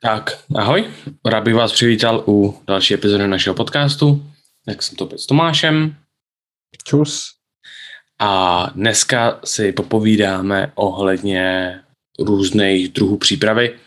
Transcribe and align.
Tak, 0.00 0.44
ahoj. 0.54 0.84
Rád 1.24 1.44
bych 1.44 1.54
vás 1.54 1.72
přivítal 1.72 2.24
u 2.26 2.62
další 2.66 2.94
epizody 2.94 3.28
našeho 3.28 3.54
podcastu. 3.54 4.26
Tak 4.64 4.82
jsem 4.82 4.96
to 4.96 5.04
opět 5.04 5.18
s 5.18 5.26
Tomášem. 5.26 5.96
Čus. 6.84 7.34
A 8.18 8.66
dneska 8.74 9.40
si 9.44 9.72
popovídáme 9.72 10.72
ohledně 10.74 11.74
různých 12.18 12.88
druhů 12.88 13.16
přípravy. 13.16 13.78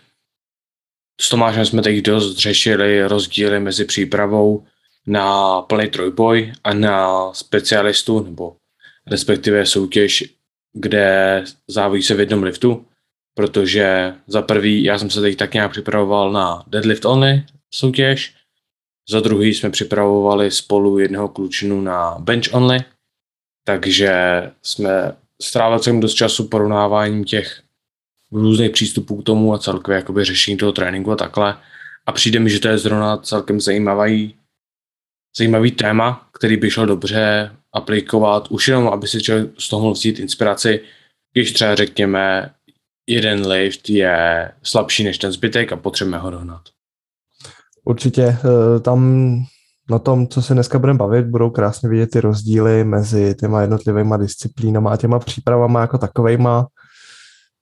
S 1.21 1.29
Tomášem 1.29 1.65
jsme 1.65 1.81
teď 1.81 1.97
dost 1.97 2.37
řešili 2.37 3.07
rozdíly 3.07 3.59
mezi 3.59 3.85
přípravou 3.85 4.65
na 5.07 5.61
plný 5.61 5.87
trojboj 5.89 6.53
a 6.63 6.73
na 6.73 7.33
specialistu, 7.33 8.23
nebo 8.23 8.55
respektive 9.07 9.65
soutěž, 9.65 10.23
kde 10.73 11.43
závodí 11.67 12.03
se 12.03 12.15
v 12.15 12.19
jednom 12.19 12.43
liftu 12.43 12.85
protože 13.33 14.13
za 14.27 14.41
prvý 14.41 14.83
já 14.83 14.97
jsem 14.97 15.09
se 15.09 15.21
teď 15.21 15.37
tak 15.37 15.53
nějak 15.53 15.71
připravoval 15.71 16.31
na 16.31 16.63
deadlift 16.67 17.05
only 17.05 17.43
soutěž, 17.73 18.35
za 19.09 19.19
druhý 19.19 19.53
jsme 19.53 19.69
připravovali 19.69 20.51
spolu 20.51 20.99
jednoho 20.99 21.27
klučinu 21.27 21.81
na 21.81 22.15
bench 22.19 22.53
only, 22.53 22.79
takže 23.63 24.11
jsme 24.61 25.15
strávili 25.41 25.81
celým 25.81 25.99
dost 25.99 26.13
času 26.13 26.47
porovnáváním 26.47 27.23
těch 27.23 27.61
různých 28.31 28.71
přístupů 28.71 29.21
k 29.21 29.25
tomu 29.25 29.53
a 29.53 29.57
celkově 29.57 29.95
jakoby 29.95 30.25
řešení 30.25 30.57
toho 30.57 30.71
tréninku 30.71 31.11
a 31.11 31.15
takhle. 31.15 31.57
A 32.05 32.11
přijde 32.11 32.39
mi, 32.39 32.49
že 32.49 32.59
to 32.59 32.67
je 32.67 32.77
zrovna 32.77 33.17
celkem 33.17 33.61
zajímavý, 33.61 34.35
zajímavý 35.37 35.71
téma, 35.71 36.29
který 36.33 36.57
by 36.57 36.71
šel 36.71 36.85
dobře 36.85 37.51
aplikovat, 37.73 38.47
už 38.51 38.67
jenom, 38.67 38.87
aby 38.87 39.07
si 39.07 39.21
člověk 39.21 39.49
z 39.57 39.69
toho 39.69 39.81
mohl 39.81 39.93
vzít 39.93 40.19
inspiraci, 40.19 40.79
když 41.33 41.51
třeba 41.51 41.75
řekněme 41.75 42.53
jeden 43.07 43.47
lift 43.47 43.89
je 43.89 44.51
slabší 44.63 45.03
než 45.03 45.17
ten 45.17 45.31
zbytek 45.31 45.71
a 45.71 45.77
potřebujeme 45.77 46.17
ho 46.17 46.31
dohnat. 46.31 46.61
Určitě 47.85 48.23
eh, 48.23 48.79
tam 48.79 49.35
na 49.89 49.99
tom, 49.99 50.27
co 50.27 50.41
se 50.41 50.53
dneska 50.53 50.79
budeme 50.79 50.97
bavit, 50.97 51.25
budou 51.25 51.49
krásně 51.49 51.89
vidět 51.89 52.09
ty 52.11 52.21
rozdíly 52.21 52.83
mezi 52.83 53.35
těma 53.39 53.61
jednotlivými 53.61 54.15
disciplínama 54.17 54.91
a 54.91 54.97
těma 54.97 55.19
přípravama 55.19 55.81
jako 55.81 55.97
takovejma. 55.97 56.67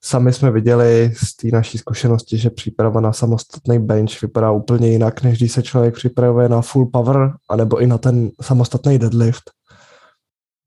Sami 0.03 0.33
jsme 0.33 0.51
viděli 0.51 1.13
z 1.15 1.35
té 1.35 1.47
naší 1.47 1.77
zkušenosti, 1.77 2.37
že 2.37 2.49
příprava 2.49 3.01
na 3.01 3.13
samostatný 3.13 3.79
bench 3.79 4.21
vypadá 4.21 4.51
úplně 4.51 4.89
jinak, 4.89 5.23
než 5.23 5.37
když 5.37 5.51
se 5.51 5.63
člověk 5.63 5.95
připravuje 5.95 6.49
na 6.49 6.61
full 6.61 6.85
power, 6.85 7.31
anebo 7.49 7.77
i 7.77 7.87
na 7.87 7.97
ten 7.97 8.29
samostatný 8.41 8.99
deadlift. 8.99 9.51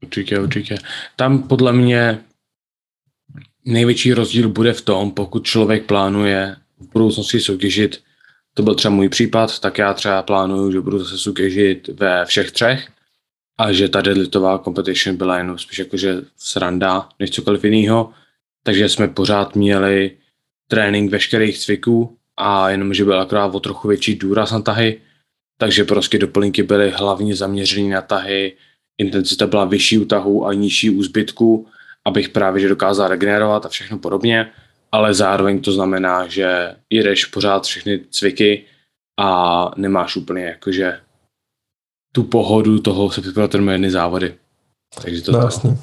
Určitě, 0.03 0.41
určitě. 0.41 0.77
Tam 1.17 1.43
podle 1.43 1.73
mě 1.73 2.19
největší 3.65 4.13
rozdíl 4.13 4.49
bude 4.49 4.73
v 4.73 4.81
tom, 4.81 5.11
pokud 5.11 5.45
člověk 5.45 5.87
plánuje 5.87 6.57
v 6.81 6.93
budoucnosti 6.93 7.41
soutěžit, 7.41 8.03
to 8.55 8.63
byl 8.63 8.75
třeba 8.75 8.95
můj 8.95 9.09
případ, 9.09 9.59
tak 9.59 9.79
já 9.79 9.95
třeba 9.95 10.23
plánuju, 10.23 10.73
že 10.73 10.81
budu 10.81 10.99
zase 10.99 11.19
soutěžit 11.19 11.89
ve 11.89 12.25
všech 12.25 12.51
třech 12.51 12.89
a 13.59 13.73
že 13.73 13.89
ta 13.89 14.01
deadliftová 14.01 14.59
competition 14.59 15.17
byla 15.17 15.39
jenom 15.39 15.59
spíš 15.59 15.79
jakože 15.79 16.23
sranda 16.37 17.09
než 17.19 17.31
cokoliv 17.31 17.65
jiného, 17.65 18.13
takže 18.63 18.89
jsme 18.89 19.09
pořád 19.09 19.57
měli 19.57 20.11
trénink 20.69 21.11
veškerých 21.11 21.59
cviků 21.59 22.17
a 22.37 22.71
jenom, 22.71 22.95
že 22.95 23.05
byl 23.05 23.21
akorát 23.21 23.55
o 23.55 23.61
trochu 23.61 23.89
větší 23.89 24.15
důraz 24.15 24.51
na 24.51 24.61
tahy, 24.61 25.01
takže 25.59 25.85
prostě 25.85 26.19
doplňky 26.19 26.63
byly 26.63 26.91
hlavně 26.91 27.37
zaměřené 27.37 27.95
na 27.95 28.03
tahy, 28.03 28.57
intenzita 28.99 29.47
byla 29.47 29.65
vyšší 29.65 29.99
u 29.99 30.05
tahu 30.05 30.47
a 30.47 30.53
nižší 30.53 30.91
u 30.91 31.03
zbytku 31.03 31.67
abych 32.05 32.29
právě 32.29 32.63
že 32.63 32.69
dokázal 32.69 33.09
regenerovat 33.09 33.67
a 33.67 33.69
všechno 33.69 33.99
podobně, 33.99 34.53
ale 34.93 35.15
zároveň 35.15 35.61
to 35.61 35.73
znamená, 35.73 36.27
že 36.27 36.77
jedeš 36.91 37.25
pořád 37.25 37.65
všechny 37.65 38.01
cviky 38.11 38.65
a 39.21 39.71
nemáš 39.77 40.17
úplně 40.17 40.45
jakože 40.45 41.01
tu 42.13 42.23
pohodu 42.23 42.79
toho 42.79 43.11
se 43.11 43.21
připravovat 43.21 43.55
na 43.55 43.73
jedny 43.73 43.91
závody. 43.91 44.35
Takže 45.03 45.23
to, 45.23 45.33
no, 45.33 45.49
to. 45.63 45.79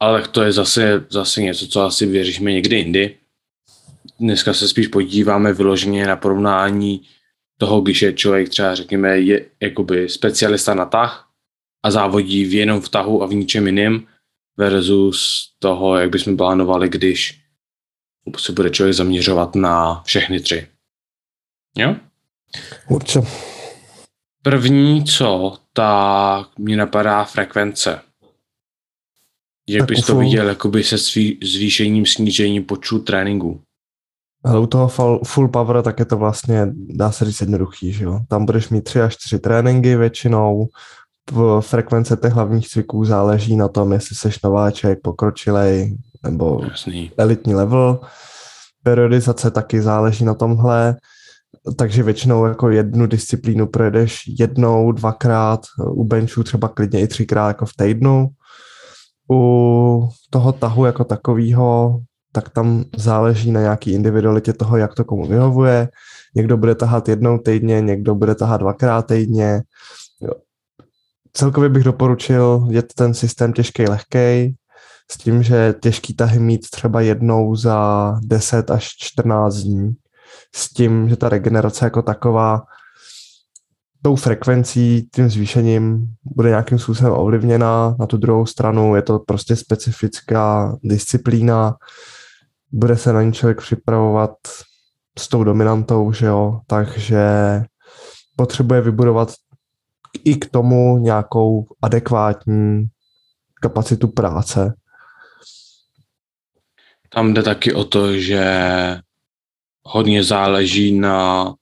Ale 0.00 0.20
tak 0.20 0.30
to 0.30 0.42
je 0.42 0.52
zase, 0.52 1.04
zase 1.10 1.42
něco, 1.42 1.66
co 1.66 1.82
asi 1.82 2.06
vyřešíme 2.06 2.52
někdy 2.52 2.76
jindy. 2.76 3.16
Dneska 4.20 4.54
se 4.54 4.68
spíš 4.68 4.86
podíváme 4.86 5.52
vyloženě 5.52 6.06
na 6.06 6.16
porovnání 6.16 7.02
toho, 7.58 7.80
když 7.80 8.02
je 8.02 8.12
člověk 8.12 8.48
třeba, 8.48 8.74
řekněme, 8.74 9.18
je 9.18 9.44
jakoby 9.60 10.08
specialista 10.08 10.74
na 10.74 10.84
tah 10.84 11.28
a 11.84 11.90
závodí 11.90 12.44
v 12.44 12.54
jenom 12.54 12.80
v 12.80 12.88
tahu 12.88 13.22
a 13.22 13.26
v 13.26 13.34
ničem 13.34 13.66
jiném, 13.66 14.06
versus 14.56 15.48
toho, 15.58 15.96
jak 15.96 16.10
bychom 16.10 16.36
plánovali, 16.36 16.88
když 16.88 17.40
se 18.38 18.52
bude 18.52 18.70
člověk 18.70 18.94
zaměřovat 18.94 19.54
na 19.54 20.02
všechny 20.02 20.40
tři. 20.40 20.68
Jo? 21.76 21.96
Určitě. 22.88 23.26
První, 24.42 25.04
co, 25.04 25.58
tak 25.72 26.58
mě 26.58 26.76
napadá 26.76 27.24
frekvence. 27.24 28.00
Jak 29.68 29.80
tak 29.80 29.88
bys 29.88 30.06
to 30.06 30.16
viděl 30.16 30.48
jakoby 30.48 30.84
se 30.84 30.98
svý, 30.98 31.38
zvýšením, 31.42 32.06
snížením 32.06 32.64
počtu 32.64 32.98
tréninků? 32.98 33.60
Ale 34.44 34.60
u 34.60 34.66
toho 34.66 34.88
full, 34.88 35.20
full 35.24 35.48
power 35.48 35.82
tak 35.82 35.98
je 35.98 36.04
to 36.04 36.16
vlastně, 36.16 36.66
dá 36.74 37.12
se 37.12 37.24
říct 37.24 37.40
jednoduchý, 37.40 37.92
že 37.92 38.04
jo. 38.04 38.20
Tam 38.28 38.46
budeš 38.46 38.68
mít 38.68 38.84
tři 38.84 39.00
až 39.00 39.16
čtyři 39.16 39.38
tréninky 39.38 39.96
většinou, 39.96 40.68
frekvence 41.60 42.16
těch 42.16 42.32
hlavních 42.32 42.68
cviků 42.68 43.04
záleží 43.04 43.56
na 43.56 43.68
tom, 43.68 43.92
jestli 43.92 44.16
seš 44.16 44.42
nováček, 44.42 44.98
pokročilej 45.02 45.96
nebo 46.24 46.60
Jasný. 46.64 47.10
elitní 47.16 47.54
level. 47.54 48.00
Periodizace 48.82 49.50
taky 49.50 49.82
záleží 49.82 50.24
na 50.24 50.34
tomhle, 50.34 50.96
takže 51.76 52.02
většinou 52.02 52.44
jako 52.44 52.70
jednu 52.70 53.06
disciplínu 53.06 53.66
projedeš 53.66 54.22
jednou, 54.38 54.92
dvakrát, 54.92 55.60
u 55.86 56.04
benchů 56.04 56.42
třeba 56.42 56.68
klidně 56.68 57.00
i 57.00 57.06
třikrát 57.06 57.48
jako 57.48 57.66
v 57.66 57.72
týdnu. 57.76 58.28
U 59.32 60.08
toho 60.30 60.52
tahu 60.52 60.84
jako 60.84 61.04
takového, 61.04 62.00
tak 62.32 62.48
tam 62.48 62.84
záleží 62.96 63.52
na 63.52 63.60
nějaký 63.60 63.92
individualitě 63.92 64.52
toho, 64.52 64.76
jak 64.76 64.94
to 64.94 65.04
komu 65.04 65.26
vyhovuje. 65.26 65.88
Někdo 66.36 66.56
bude 66.56 66.74
tahat 66.74 67.08
jednou 67.08 67.38
týdně, 67.38 67.80
někdo 67.80 68.14
bude 68.14 68.34
tahat 68.34 68.60
dvakrát 68.60 69.06
týdně 69.06 69.62
celkově 71.34 71.68
bych 71.68 71.84
doporučil 71.84 72.66
jet 72.70 72.94
ten 72.94 73.14
systém 73.14 73.52
těžký, 73.52 73.88
lehký, 73.88 74.56
s 75.10 75.16
tím, 75.18 75.42
že 75.42 75.74
těžký 75.80 76.14
tahy 76.14 76.38
mít 76.38 76.70
třeba 76.70 77.00
jednou 77.00 77.56
za 77.56 78.14
10 78.22 78.70
až 78.70 78.88
14 78.98 79.54
dní, 79.54 79.94
s 80.54 80.68
tím, 80.68 81.08
že 81.08 81.16
ta 81.16 81.28
regenerace 81.28 81.84
jako 81.84 82.02
taková 82.02 82.62
tou 84.02 84.16
frekvencí, 84.16 85.08
tím 85.14 85.30
zvýšením 85.30 86.06
bude 86.24 86.48
nějakým 86.48 86.78
způsobem 86.78 87.12
ovlivněna. 87.12 87.96
Na 87.98 88.06
tu 88.06 88.16
druhou 88.16 88.46
stranu 88.46 88.96
je 88.96 89.02
to 89.02 89.18
prostě 89.18 89.56
specifická 89.56 90.76
disciplína, 90.82 91.76
bude 92.72 92.96
se 92.96 93.12
na 93.12 93.22
ní 93.22 93.32
člověk 93.32 93.60
připravovat 93.60 94.30
s 95.18 95.28
tou 95.28 95.44
dominantou, 95.44 96.12
že 96.12 96.26
jo, 96.26 96.60
takže 96.66 97.26
potřebuje 98.36 98.80
vybudovat 98.80 99.32
i 100.24 100.36
k 100.36 100.50
tomu 100.50 100.98
nějakou 100.98 101.66
adekvátní 101.82 102.86
kapacitu 103.60 104.08
práce. 104.08 104.74
Tam 107.08 107.34
jde 107.34 107.42
taky 107.42 107.74
o 107.74 107.84
to, 107.84 108.18
že 108.18 108.44
hodně 109.82 110.24
záleží 110.24 110.98
na, 110.98 111.52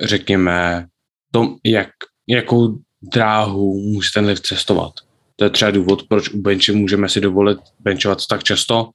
řekněme, 0.00 0.86
tom, 1.32 1.56
jak, 1.64 1.88
jakou 2.28 2.78
dráhu 3.02 3.80
může 3.80 4.10
ten 4.14 4.26
lift 4.26 4.46
cestovat. 4.46 4.92
To 5.36 5.44
je 5.44 5.50
třeba 5.50 5.70
důvod, 5.70 6.02
proč 6.08 6.28
u 6.28 6.42
benče 6.42 6.72
můžeme 6.72 7.08
si 7.08 7.20
dovolit 7.20 7.58
benchovat 7.80 8.26
tak 8.26 8.44
často, 8.44 8.90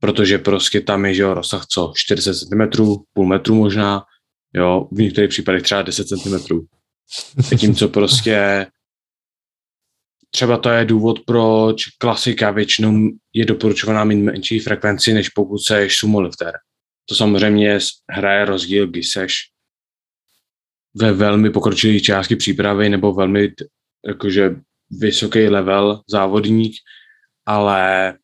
protože 0.00 0.38
prostě 0.38 0.80
tam 0.80 1.04
je, 1.04 1.14
že 1.14 1.22
jo, 1.22 1.34
rozsah 1.34 1.66
co, 1.66 1.92
40 1.96 2.34
cm, 2.34 2.84
půl 3.12 3.26
metru 3.26 3.54
možná, 3.54 4.02
jo, 4.54 4.88
v 4.92 5.00
některých 5.00 5.30
případech 5.30 5.62
třeba 5.62 5.82
10 5.82 6.08
cm. 6.08 6.58
Zatímco 7.50 7.88
prostě 7.88 8.66
třeba 10.30 10.58
to 10.58 10.68
je 10.68 10.84
důvod, 10.84 11.20
proč 11.26 11.86
klasika 11.98 12.50
většinou 12.50 13.10
je 13.32 13.44
doporučovaná 13.44 14.04
mít 14.04 14.22
menší 14.22 14.58
frekvenci, 14.58 15.12
než 15.12 15.28
pokud 15.28 15.58
seš 15.58 15.96
sumolifter. 15.96 16.52
To 17.08 17.14
samozřejmě 17.14 17.78
hraje 18.10 18.44
rozdíl, 18.44 18.86
když 18.86 19.10
seš 19.10 19.34
ve 20.94 21.12
velmi 21.12 21.50
pokročilé 21.50 22.00
části 22.00 22.36
přípravy 22.36 22.88
nebo 22.88 23.14
velmi 23.14 23.52
jakože 24.08 24.50
vysoký 24.90 25.48
level 25.48 26.02
závodník, 26.08 26.72
ale 27.46 28.14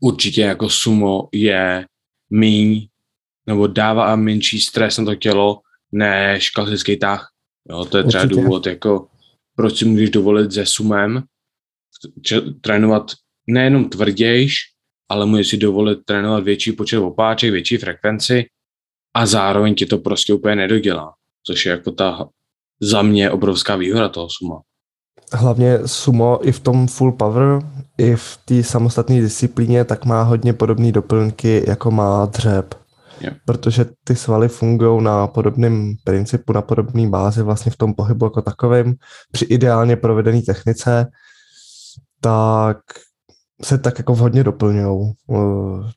určitě 0.00 0.40
jako 0.42 0.68
sumo 0.68 1.28
je 1.32 1.86
míň 2.30 2.88
nebo 3.46 3.66
dává 3.66 4.16
menší 4.16 4.60
stres 4.60 4.98
na 4.98 5.04
to 5.04 5.14
tělo 5.14 5.60
než 5.92 6.50
klasický 6.50 6.98
tah. 6.98 7.28
Jo, 7.70 7.84
to 7.84 7.98
je 7.98 8.04
třeba 8.04 8.24
Určitě. 8.24 8.40
důvod, 8.40 8.66
jako 8.66 9.06
proč 9.56 9.78
si 9.78 9.84
můžeš 9.84 10.10
dovolit 10.10 10.52
se 10.52 10.66
sumem 10.66 11.22
trénovat 12.60 13.12
nejenom 13.46 13.88
tvrdějš, 13.88 14.54
ale 15.08 15.26
můžeš 15.26 15.48
si 15.48 15.56
dovolit 15.56 15.98
trénovat 16.04 16.44
větší 16.44 16.72
počet 16.72 16.98
opáček, 16.98 17.50
větší 17.50 17.76
frekvenci 17.76 18.46
a 19.14 19.26
zároveň 19.26 19.74
ti 19.74 19.86
to 19.86 19.98
prostě 19.98 20.34
úplně 20.34 20.56
nedodělá, 20.56 21.14
což 21.46 21.66
je 21.66 21.70
jako 21.70 21.92
ta 21.92 22.28
za 22.80 23.02
mě 23.02 23.30
obrovská 23.30 23.76
výhoda 23.76 24.08
toho 24.08 24.28
suma. 24.30 24.60
Hlavně 25.32 25.78
sumo 25.86 26.48
i 26.48 26.52
v 26.52 26.60
tom 26.60 26.86
full 26.86 27.12
power, 27.12 27.62
i 27.98 28.16
v 28.16 28.38
té 28.44 28.62
samostatné 28.62 29.20
disciplíně, 29.20 29.84
tak 29.84 30.04
má 30.04 30.22
hodně 30.22 30.52
podobné 30.52 30.92
doplňky, 30.92 31.64
jako 31.66 31.90
má 31.90 32.26
dřeb. 32.26 32.74
Protože 33.44 33.86
ty 34.04 34.16
svaly 34.16 34.48
fungují 34.48 35.04
na 35.04 35.26
podobném 35.26 35.94
principu, 36.04 36.52
na 36.52 36.62
podobné 36.62 37.08
bázi 37.08 37.42
vlastně 37.42 37.72
v 37.72 37.76
tom 37.76 37.94
pohybu 37.94 38.26
jako 38.26 38.42
takovém. 38.42 38.94
Při 39.32 39.44
ideálně 39.44 39.96
provedené 39.96 40.42
technice, 40.42 41.06
tak 42.20 42.78
se 43.64 43.78
tak 43.78 43.98
jako 43.98 44.14
hodně 44.14 44.44
doplňují. 44.44 45.12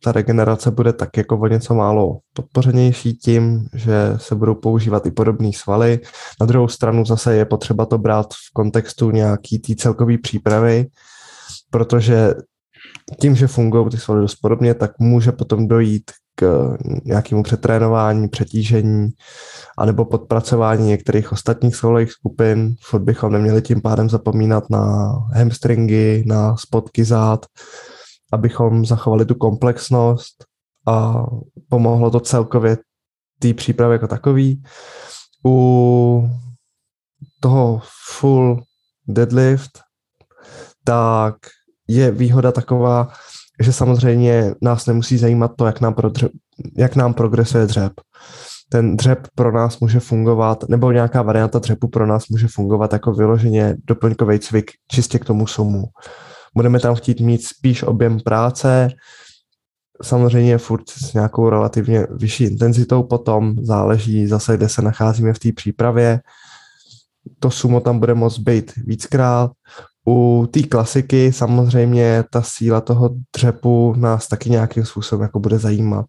Ta 0.03 0.11
regenerace 0.11 0.71
bude 0.71 0.93
tak 0.93 1.17
jako 1.17 1.39
o 1.39 1.47
něco 1.47 1.75
málo 1.75 2.19
podpořenější 2.33 3.13
tím, 3.13 3.67
že 3.73 4.13
se 4.17 4.35
budou 4.35 4.55
používat 4.55 5.05
i 5.05 5.11
podobné 5.11 5.51
svaly. 5.53 5.99
Na 6.39 6.45
druhou 6.45 6.67
stranu 6.67 7.05
zase 7.05 7.35
je 7.35 7.45
potřeba 7.45 7.85
to 7.85 7.97
brát 7.97 8.33
v 8.33 8.53
kontextu 8.53 9.11
nějaký 9.11 9.59
té 9.59 9.75
celkové 9.75 10.17
přípravy, 10.17 10.85
protože 11.69 12.33
tím, 13.19 13.35
že 13.35 13.47
fungují 13.47 13.89
ty 13.89 13.97
svaly 13.97 14.21
dost 14.21 14.35
podobně, 14.35 14.73
tak 14.73 14.91
může 14.99 15.31
potom 15.31 15.67
dojít 15.67 16.11
k 16.41 16.77
nějakému 17.05 17.43
přetrénování, 17.43 18.29
přetížení 18.29 19.09
anebo 19.77 20.05
podpracování 20.05 20.87
některých 20.87 21.31
ostatních 21.31 21.75
svalových 21.75 22.11
skupin. 22.11 22.75
Furt 22.81 23.01
bychom 23.01 23.31
neměli 23.31 23.61
tím 23.61 23.81
pádem 23.81 24.09
zapomínat 24.09 24.69
na 24.69 25.11
hamstringy, 25.33 26.23
na 26.27 26.57
spotky 26.57 27.03
zád, 27.03 27.45
abychom 28.33 28.85
zachovali 28.85 29.25
tu 29.25 29.35
komplexnost 29.35 30.45
a 30.87 31.25
pomohlo 31.69 32.11
to 32.11 32.19
celkově 32.19 32.77
té 33.39 33.53
přípravy 33.53 33.95
jako 33.95 34.07
takový. 34.07 34.63
U 35.45 36.29
toho 37.39 37.81
full 38.09 38.63
deadlift, 39.07 39.79
tak 40.83 41.35
je 41.87 42.11
výhoda 42.11 42.51
taková, 42.51 43.13
že 43.63 43.73
samozřejmě 43.73 44.53
nás 44.61 44.85
nemusí 44.85 45.17
zajímat 45.17 45.51
to, 45.57 45.65
jak 45.65 45.81
nám, 45.81 45.93
pro 45.93 46.09
dřeb, 46.09 46.31
jak 46.77 46.95
nám 46.95 47.13
progresuje 47.13 47.65
dřep. 47.65 47.93
Ten 48.69 48.97
dřep 48.97 49.27
pro 49.35 49.51
nás 49.51 49.79
může 49.79 49.99
fungovat, 49.99 50.63
nebo 50.69 50.91
nějaká 50.91 51.21
varianta 51.21 51.59
dřepu 51.59 51.87
pro 51.87 52.07
nás 52.07 52.27
může 52.27 52.47
fungovat 52.47 52.93
jako 52.93 53.13
vyloženě 53.13 53.75
doplňkový 53.85 54.39
cvik 54.39 54.71
čistě 54.91 55.19
k 55.19 55.25
tomu 55.25 55.47
sumu. 55.47 55.83
Budeme 56.55 56.79
tam 56.79 56.95
chtít 56.95 57.19
mít 57.19 57.45
spíš 57.45 57.83
objem 57.83 58.19
práce, 58.19 58.89
samozřejmě 60.03 60.57
furt 60.57 60.89
s 60.89 61.13
nějakou 61.13 61.49
relativně 61.49 62.07
vyšší 62.11 62.43
intenzitou 62.43 63.03
potom, 63.03 63.55
záleží 63.61 64.27
zase, 64.27 64.57
kde 64.57 64.69
se 64.69 64.81
nacházíme 64.81 65.33
v 65.33 65.39
té 65.39 65.51
přípravě. 65.51 66.19
To 67.39 67.51
sumo 67.51 67.79
tam 67.79 67.99
bude 67.99 68.13
moct 68.13 68.39
být 68.39 68.71
víckrát, 68.85 69.51
u 70.07 70.47
té 70.51 70.63
klasiky 70.63 71.33
samozřejmě 71.33 72.23
ta 72.29 72.41
síla 72.41 72.81
toho 72.81 73.09
dřepu 73.35 73.93
nás 73.97 74.27
taky 74.27 74.49
nějakým 74.49 74.85
způsobem 74.85 75.23
jako 75.23 75.39
bude 75.39 75.59
zajímat, 75.59 76.05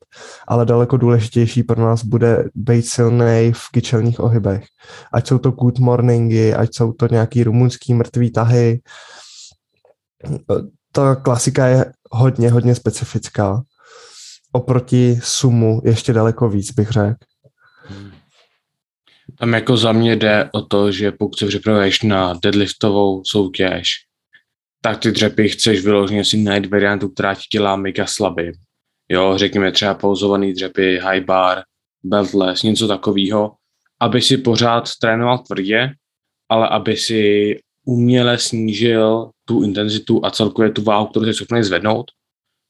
ale 0.48 0.66
daleko 0.66 0.96
důležitější 0.96 1.62
pro 1.62 1.82
nás 1.82 2.04
bude 2.04 2.44
být 2.54 2.86
silný 2.86 3.52
v 3.54 3.70
kyčelních 3.72 4.20
ohybech. 4.20 4.64
Ať 5.12 5.28
jsou 5.28 5.38
to 5.38 5.50
good 5.50 5.78
morningy, 5.78 6.54
ať 6.54 6.68
jsou 6.74 6.92
to 6.92 7.06
nějaký 7.10 7.44
rumunský 7.44 7.94
mrtvý 7.94 8.30
tahy. 8.32 8.80
Ta 10.92 11.14
klasika 11.14 11.66
je 11.66 11.92
hodně, 12.10 12.50
hodně 12.50 12.74
specifická. 12.74 13.62
Oproti 14.52 15.20
sumu 15.22 15.80
ještě 15.84 16.12
daleko 16.12 16.48
víc, 16.48 16.72
bych 16.72 16.90
řekl. 16.90 17.31
Tam 19.42 19.52
jako 19.52 19.76
za 19.76 19.92
mě 19.92 20.16
jde 20.16 20.50
o 20.52 20.62
to, 20.62 20.92
že 20.92 21.12
pokud 21.12 21.38
se 21.38 21.46
připravuješ 21.46 22.02
na 22.02 22.34
deadliftovou 22.42 23.22
soutěž, 23.24 23.88
tak 24.80 24.98
ty 25.00 25.12
dřepy 25.12 25.48
chceš 25.48 25.84
vyloženě 25.84 26.24
si 26.24 26.36
najít 26.36 26.66
variantu, 26.66 27.08
která 27.08 27.34
ti 27.34 27.40
dělá 27.52 27.76
mega 27.76 28.06
slabý. 28.06 28.52
Jo, 29.08 29.32
řekněme 29.36 29.72
třeba 29.72 29.94
pauzovaný 29.94 30.52
dřepy, 30.52 30.98
high 30.98 31.24
bar, 31.24 31.62
beltless, 32.02 32.62
něco 32.62 32.88
takového, 32.88 33.52
aby 34.00 34.20
si 34.20 34.36
pořád 34.36 34.84
trénoval 35.00 35.38
tvrdě, 35.38 35.90
ale 36.48 36.68
aby 36.68 36.96
si 36.96 37.60
uměle 37.84 38.38
snížil 38.38 39.30
tu 39.44 39.62
intenzitu 39.62 40.24
a 40.24 40.30
celkově 40.30 40.70
tu 40.70 40.82
váhu, 40.82 41.06
kterou 41.06 41.24
jsi 41.24 41.34
schopný 41.34 41.62
zvednout, 41.62 42.04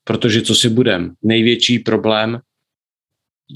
protože 0.05 0.43
co 0.43 0.55
si 0.55 0.69
budem, 0.69 1.13
největší 1.23 1.79
problém, 1.79 2.41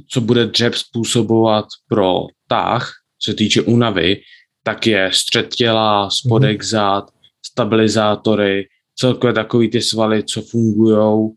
co 0.08 0.20
bude 0.20 0.46
dřep 0.46 0.74
způsobovat 0.74 1.64
pro 1.88 2.26
co 2.48 3.05
se 3.22 3.34
týče 3.34 3.62
únavy, 3.62 4.20
tak 4.62 4.86
je 4.86 5.10
střed 5.12 5.54
těla, 5.54 6.10
spodek 6.10 6.60
mm-hmm. 6.60 6.68
zad, 6.68 7.04
stabilizátory, 7.46 8.68
celkově 8.98 9.34
takový 9.34 9.70
ty 9.70 9.82
svaly, 9.82 10.22
co 10.22 10.42
fungují 10.42 11.30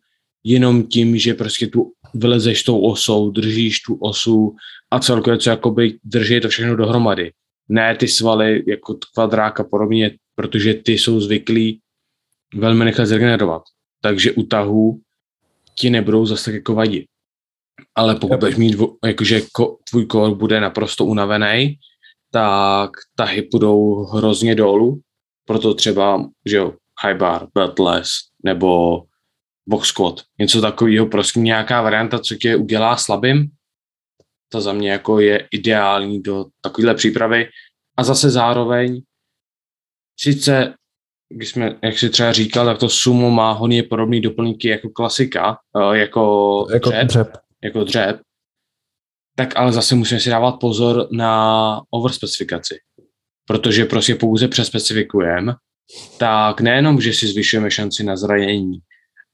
jenom 0.44 0.88
tím, 0.88 1.18
že 1.18 1.34
prostě 1.34 1.68
tu 1.68 1.92
vylezeš 2.14 2.64
tou 2.64 2.82
osou, 2.82 3.32
držíš 3.32 3.80
tu 3.80 3.96
osu 3.96 4.56
a 4.92 5.00
celkově 5.00 5.38
co 5.38 5.50
jakoby 5.50 5.98
drží 6.04 6.42
to 6.42 6.50
všechno 6.50 6.76
dohromady. 6.76 7.32
Ne 7.70 7.96
ty 7.96 8.08
svaly 8.08 8.64
jako 8.68 8.98
kvadrák 9.14 9.60
a 9.60 9.64
podobně, 9.64 10.18
protože 10.36 10.74
ty 10.74 10.92
jsou 10.92 11.20
zvyklí 11.20 11.80
velmi 12.56 12.86
nechat 12.86 13.06
zregenerovat. 13.06 13.62
Takže 14.02 14.32
u 14.32 14.44
tahu 14.44 15.00
ti 15.76 15.90
nebudou 15.90 16.26
zase 16.26 16.54
jako 16.54 16.74
vadit 16.74 17.09
ale 17.96 18.16
pokud 18.16 18.40
budeš 18.40 18.56
mít, 18.56 18.78
jakože 19.06 19.42
ko, 19.52 19.78
tvůj 19.90 20.06
kor 20.06 20.36
bude 20.36 20.60
naprosto 20.60 21.06
unavený, 21.06 21.76
tak 22.32 22.90
tahy 23.16 23.42
půjdou 23.42 24.04
hrozně 24.06 24.56
dolů, 24.56 25.02
proto 25.46 25.74
třeba, 25.74 26.26
že 26.46 26.58
jo, 26.58 26.74
high 27.04 27.18
bar, 27.18 27.48
beltless, 27.54 28.10
nebo 28.44 29.02
box 29.68 29.88
squat, 29.88 30.16
něco 30.40 30.62
takového, 30.62 31.06
prostě 31.06 31.40
nějaká 31.40 31.82
varianta, 31.82 32.20
co 32.20 32.36
tě 32.36 32.56
udělá 32.56 32.98
slabým, 32.98 33.50
to 34.50 34.62
za 34.62 34.74
mě 34.74 34.92
jako 34.92 35.20
je 35.20 35.48
ideální 35.52 36.22
do 36.22 36.46
takovéhle 36.62 36.96
přípravy. 36.96 37.50
A 37.98 38.04
zase 38.04 38.30
zároveň 38.30 39.02
sice, 40.20 40.74
když 41.30 41.50
jsme, 41.50 41.80
jak 41.84 41.98
si 41.98 42.10
třeba 42.10 42.34
říkal, 42.34 42.66
tak 42.66 42.78
to 42.78 42.90
sumo 42.90 43.32
má 43.32 43.52
hodně 43.52 43.84
podobné 43.84 44.22
doplňky 44.22 44.68
jako 44.68 44.90
klasika, 44.90 45.58
eh, 45.78 45.98
jako, 45.98 46.66
jako 46.74 46.90
dřep, 46.90 47.08
dřep 47.08 47.49
jako 47.64 47.84
dřep, 47.84 48.22
tak 49.36 49.58
ale 49.58 49.74
zase 49.74 49.96
musíme 49.96 50.20
si 50.20 50.30
dávat 50.30 50.52
pozor 50.52 51.08
na 51.12 51.82
overspecifikaci. 51.90 52.76
Protože 53.46 53.86
prostě 53.86 54.16
pouze 54.16 54.48
přespecifikujeme, 54.48 55.54
tak 56.18 56.62
nejenom, 56.62 57.02
že 57.02 57.14
si 57.14 57.28
zvyšujeme 57.28 57.72
šanci 57.72 58.04
na 58.04 58.16
zranění, 58.16 58.80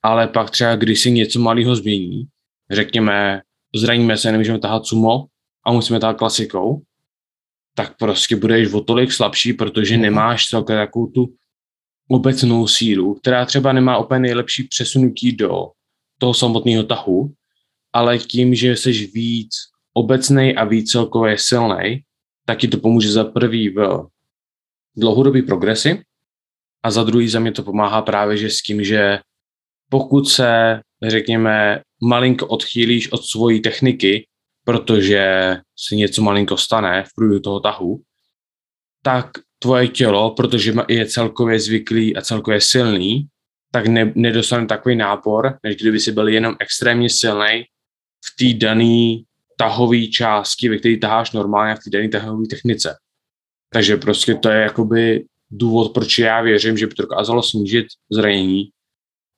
ale 0.03 0.27
pak 0.27 0.51
třeba, 0.51 0.75
když 0.75 1.01
si 1.01 1.11
něco 1.11 1.39
malého 1.39 1.75
změní, 1.75 2.23
řekněme, 2.71 3.41
zraníme 3.75 4.17
se, 4.17 4.31
nemůžeme 4.31 4.59
tahat 4.59 4.85
sumo 4.85 5.25
a 5.65 5.71
musíme 5.71 5.99
tahat 5.99 6.17
klasikou, 6.17 6.81
tak 7.75 7.97
prostě 7.97 8.35
budeš 8.35 8.73
o 8.73 8.81
tolik 8.81 9.11
slabší, 9.11 9.53
protože 9.53 9.93
mhm. 9.93 10.01
nemáš 10.01 10.45
celkem 10.45 10.77
takovou 10.77 11.07
tu 11.07 11.35
obecnou 12.09 12.67
sílu, 12.67 13.13
která 13.13 13.45
třeba 13.45 13.73
nemá 13.73 13.97
úplně 13.97 14.19
nejlepší 14.19 14.63
přesunutí 14.63 15.31
do 15.31 15.67
toho 16.19 16.33
samotného 16.33 16.83
tahu, 16.83 17.33
ale 17.95 18.19
tím, 18.19 18.55
že 18.55 18.75
jsi 18.75 18.91
víc 18.91 19.49
obecný 19.93 20.55
a 20.55 20.63
víc 20.63 20.91
celkově 20.91 21.37
silný, 21.37 22.03
tak 22.45 22.59
ti 22.59 22.67
to 22.67 22.77
pomůže 22.77 23.11
za 23.11 23.23
prvý 23.23 23.69
v 23.69 24.07
dlouhodobý 24.97 25.41
progresy 25.41 26.03
a 26.83 26.91
za 26.91 27.03
druhý 27.03 27.29
za 27.29 27.39
mě 27.39 27.51
to 27.51 27.63
pomáhá 27.63 28.01
právě 28.01 28.37
že 28.37 28.49
s 28.49 28.61
tím, 28.61 28.83
že 28.83 29.19
pokud 29.89 30.27
se, 30.27 30.79
řekněme, 31.07 31.81
malinko 32.03 32.47
odchýlíš 32.47 33.11
od 33.11 33.25
svojí 33.25 33.61
techniky, 33.61 34.27
protože 34.63 35.55
si 35.77 35.95
něco 35.95 36.21
malinko 36.21 36.57
stane 36.57 37.03
v 37.03 37.09
průběhu 37.15 37.39
toho 37.39 37.59
tahu, 37.59 38.01
tak 39.03 39.31
tvoje 39.59 39.87
tělo, 39.87 40.31
protože 40.31 40.73
je 40.89 41.05
celkově 41.05 41.59
zvyklý 41.59 42.15
a 42.15 42.21
celkově 42.21 42.61
silný, 42.61 43.27
tak 43.71 43.87
ne, 43.87 44.11
nedostane 44.15 44.65
takový 44.65 44.95
nápor, 44.95 45.57
než 45.63 45.75
kdyby 45.75 45.99
si 45.99 46.11
byl 46.11 46.27
jenom 46.27 46.55
extrémně 46.59 47.09
silný 47.09 47.65
v 48.25 48.35
té 48.39 48.65
dané 48.65 49.23
tahové 49.57 50.07
části, 50.07 50.69
ve 50.69 50.77
které 50.77 50.97
taháš 50.97 51.31
normálně 51.31 51.75
v 51.75 51.79
té 51.79 51.89
dané 51.89 52.09
tahové 52.09 52.47
technice. 52.49 52.95
Takže 53.69 53.97
prostě 53.97 54.35
to 54.35 54.49
je 54.49 54.61
jakoby 54.61 55.25
důvod, 55.51 55.93
proč 55.93 56.19
já 56.19 56.41
věřím, 56.41 56.77
že 56.77 56.87
by 56.87 56.93
to 56.93 57.01
dokázalo 57.01 57.43
snížit 57.43 57.85
zranění. 58.11 58.69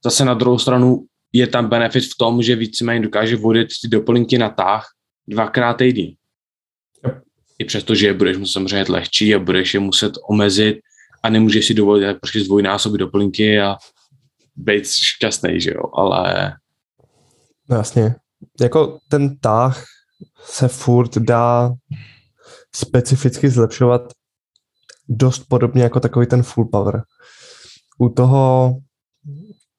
Zase 0.04 0.26
na 0.26 0.34
druhou 0.34 0.60
stranu 0.60 1.06
je 1.34 1.48
tam 1.48 1.70
benefit 1.70 2.04
v 2.04 2.18
tom, 2.20 2.44
že 2.44 2.56
víceméně 2.56 3.04
dokáže 3.04 3.36
vodit 3.36 3.68
ty 3.82 3.88
doplňky 3.88 4.38
na 4.38 4.50
tah 4.50 4.86
dvakrát 5.28 5.74
týdně. 5.74 6.16
I 7.60 7.66
přesto, 7.66 7.96
že 7.96 8.08
je 8.08 8.14
budeš 8.14 8.38
muset 8.38 8.54
samozřejmě 8.54 8.86
lehčí 8.90 9.36
a 9.36 9.40
budeš 9.40 9.74
je 9.74 9.80
muset 9.80 10.14
omezit 10.30 10.78
a 11.24 11.30
nemůžeš 11.30 11.68
si 11.68 11.74
dovolit 11.74 12.18
prostě 12.20 12.40
zdvojnásobit 12.40 13.00
doplňky 13.00 13.60
a 13.60 13.76
být 14.56 14.88
šťastný, 14.88 15.62
že 15.62 15.72
jo, 15.72 15.84
ale... 15.94 16.54
No 17.70 17.78
jasně, 17.78 18.16
jako 18.62 18.98
ten 19.10 19.38
tah 19.38 19.84
se 20.46 20.68
furt 20.68 21.18
dá 21.18 21.74
specificky 22.76 23.50
zlepšovat 23.50 24.02
dost 25.10 25.46
podobně 25.50 25.84
jako 25.84 26.00
takový 26.00 26.28
ten 26.28 26.44
full 26.44 26.70
power. 26.72 27.04
U 28.00 28.10
toho 28.10 28.76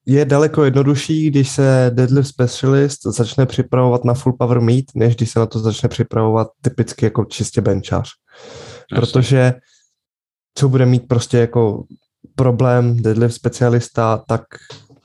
je 0.05 0.25
daleko 0.25 0.63
jednodušší, 0.63 1.29
když 1.29 1.49
se 1.49 1.91
deadlift 1.93 2.29
specialist 2.29 2.99
začne 3.05 3.45
připravovat 3.45 4.05
na 4.05 4.13
full 4.13 4.35
power 4.37 4.61
meet, 4.61 4.85
než 4.95 5.15
když 5.15 5.31
se 5.31 5.39
na 5.39 5.45
to 5.45 5.59
začne 5.59 5.89
připravovat 5.89 6.47
typicky 6.61 7.05
jako 7.05 7.25
čistě 7.25 7.61
benchař. 7.61 8.09
Protože 8.95 9.53
co 10.55 10.69
bude 10.69 10.85
mít 10.85 11.07
prostě 11.07 11.37
jako 11.37 11.83
problém 12.35 13.01
deadlift 13.01 13.35
specialista, 13.35 14.23
tak 14.27 14.41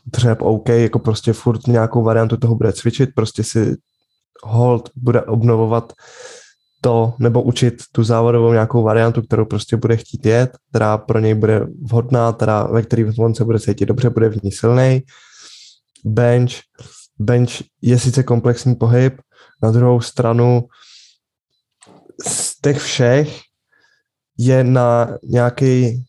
dřep 0.07 0.43
OK, 0.43 0.69
jako 0.69 0.99
prostě 0.99 1.33
furt 1.33 1.67
nějakou 1.67 2.03
variantu 2.03 2.37
toho 2.37 2.55
bude 2.55 2.73
cvičit, 2.73 3.11
prostě 3.15 3.45
si 3.45 3.77
hold 4.43 4.91
bude 4.97 5.23
obnovovat 5.23 5.93
to, 6.81 7.15
nebo 7.19 7.43
učit 7.43 7.83
tu 7.93 8.05
závodovou 8.05 8.53
nějakou 8.53 8.83
variantu, 8.83 9.23
kterou 9.23 9.45
prostě 9.45 9.77
bude 9.77 9.97
chtít 9.97 10.27
jet, 10.27 10.57
která 10.71 10.99
pro 10.99 11.19
něj 11.19 11.35
bude 11.35 11.67
vhodná, 11.83 12.33
která, 12.33 12.65
ve 12.65 12.83
který 12.83 13.05
on 13.19 13.35
se 13.35 13.45
bude 13.45 13.61
cítit 13.61 13.87
dobře, 13.87 14.11
bude 14.11 14.29
v 14.29 14.43
ní 14.43 14.53
silný. 14.53 15.03
Bench, 16.05 16.53
bench 17.19 17.51
je 17.83 17.99
sice 17.99 18.23
komplexní 18.23 18.75
pohyb, 18.75 19.21
na 19.63 19.71
druhou 19.71 20.01
stranu 20.01 20.65
z 22.27 22.61
těch 22.61 22.79
všech 22.79 23.41
je 24.39 24.65
na 24.65 25.19
nějaký 25.23 26.05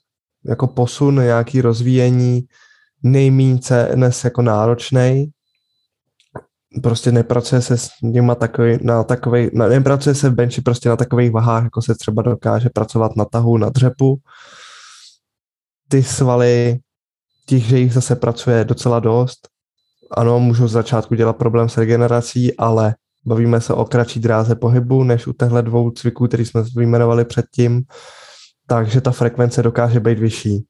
jako 0.45 0.67
posun, 0.67 1.15
nějaký 1.15 1.61
rozvíjení 1.61 2.43
nejméně 3.05 3.59
CNS 3.59 4.23
jako 4.23 4.41
náročný. 4.41 5.31
Prostě 6.83 7.11
nepracuje 7.11 7.61
se 7.61 7.77
s 7.77 7.89
nima 8.03 8.35
takový, 8.35 8.77
na 8.81 9.03
takový, 9.03 9.49
nepracuje 9.53 10.15
se 10.15 10.29
v 10.29 10.33
benchi 10.33 10.61
prostě 10.61 10.89
na 10.89 10.95
takových 10.95 11.31
vahách, 11.31 11.63
jako 11.63 11.81
se 11.81 11.95
třeba 11.95 12.21
dokáže 12.21 12.69
pracovat 12.69 13.15
na 13.15 13.25
tahu, 13.25 13.57
na 13.57 13.69
dřepu. 13.69 14.17
Ty 15.89 16.03
svaly, 16.03 16.79
těch, 17.45 17.63
že 17.63 17.79
jich 17.79 17.93
zase 17.93 18.15
pracuje 18.15 18.65
docela 18.65 18.99
dost. 18.99 19.47
Ano, 20.11 20.39
můžou 20.39 20.67
z 20.67 20.71
začátku 20.71 21.15
dělat 21.15 21.37
problém 21.37 21.69
s 21.69 21.77
regenerací, 21.77 22.57
ale 22.57 22.95
bavíme 23.25 23.61
se 23.61 23.73
o 23.73 23.85
kratší 23.85 24.19
dráze 24.19 24.55
pohybu, 24.55 25.03
než 25.03 25.27
u 25.27 25.33
těchto 25.33 25.61
dvou 25.61 25.91
cviků, 25.91 26.27
který 26.27 26.45
jsme 26.45 26.63
vyjmenovali 26.75 27.25
předtím 27.25 27.85
takže 28.67 29.01
ta 29.01 29.11
frekvence 29.11 29.63
dokáže 29.63 29.99
být 29.99 30.19
vyšší. 30.19 30.65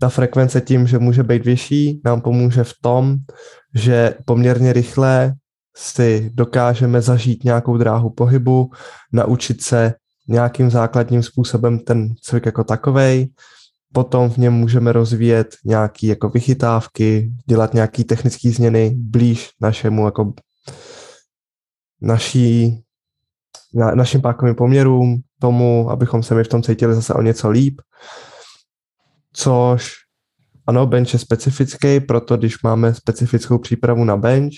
Ta 0.00 0.08
frekvence 0.08 0.60
tím, 0.60 0.86
že 0.86 0.98
může 0.98 1.22
být 1.22 1.44
vyšší, 1.44 2.00
nám 2.04 2.20
pomůže 2.20 2.64
v 2.64 2.72
tom, 2.82 3.16
že 3.74 4.14
poměrně 4.24 4.72
rychle 4.72 5.34
si 5.76 6.30
dokážeme 6.34 7.00
zažít 7.00 7.44
nějakou 7.44 7.76
dráhu 7.76 8.10
pohybu, 8.10 8.70
naučit 9.12 9.62
se 9.62 9.94
nějakým 10.28 10.70
základním 10.70 11.22
způsobem 11.22 11.78
ten 11.78 12.14
cvik 12.22 12.46
jako 12.46 12.64
takovej, 12.64 13.28
potom 13.92 14.30
v 14.30 14.36
něm 14.36 14.52
můžeme 14.52 14.92
rozvíjet 14.92 15.56
nějaké 15.64 16.06
jako 16.06 16.28
vychytávky, 16.28 17.32
dělat 17.46 17.74
nějaké 17.74 18.04
technické 18.04 18.50
změny 18.50 18.94
blíž 18.96 19.50
našemu 19.60 20.04
jako 20.04 20.32
naší, 22.00 22.82
na, 23.74 23.94
našim 23.94 24.20
pákovým 24.20 24.54
poměrům, 24.54 25.20
tomu, 25.40 25.90
abychom 25.90 26.22
se 26.22 26.34
my 26.34 26.44
v 26.44 26.48
tom 26.48 26.62
cítili 26.62 26.94
zase 26.94 27.14
o 27.14 27.22
něco 27.22 27.50
líp. 27.50 27.80
Což 29.32 29.92
ano, 30.66 30.86
bench 30.86 31.12
je 31.12 31.18
specifický, 31.18 32.00
proto 32.00 32.36
když 32.36 32.62
máme 32.62 32.94
specifickou 32.94 33.58
přípravu 33.58 34.04
na 34.04 34.16
bench, 34.16 34.52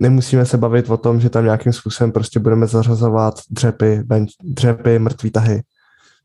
nemusíme 0.00 0.46
se 0.46 0.58
bavit 0.58 0.90
o 0.90 0.96
tom, 0.96 1.20
že 1.20 1.30
tam 1.30 1.44
nějakým 1.44 1.72
způsobem 1.72 2.12
prostě 2.12 2.40
budeme 2.40 2.66
zařazovat 2.66 3.34
dřepy, 3.50 4.02
bench, 4.04 4.30
dřepy, 4.42 4.98
mrtvý 4.98 5.30
tahy. 5.30 5.62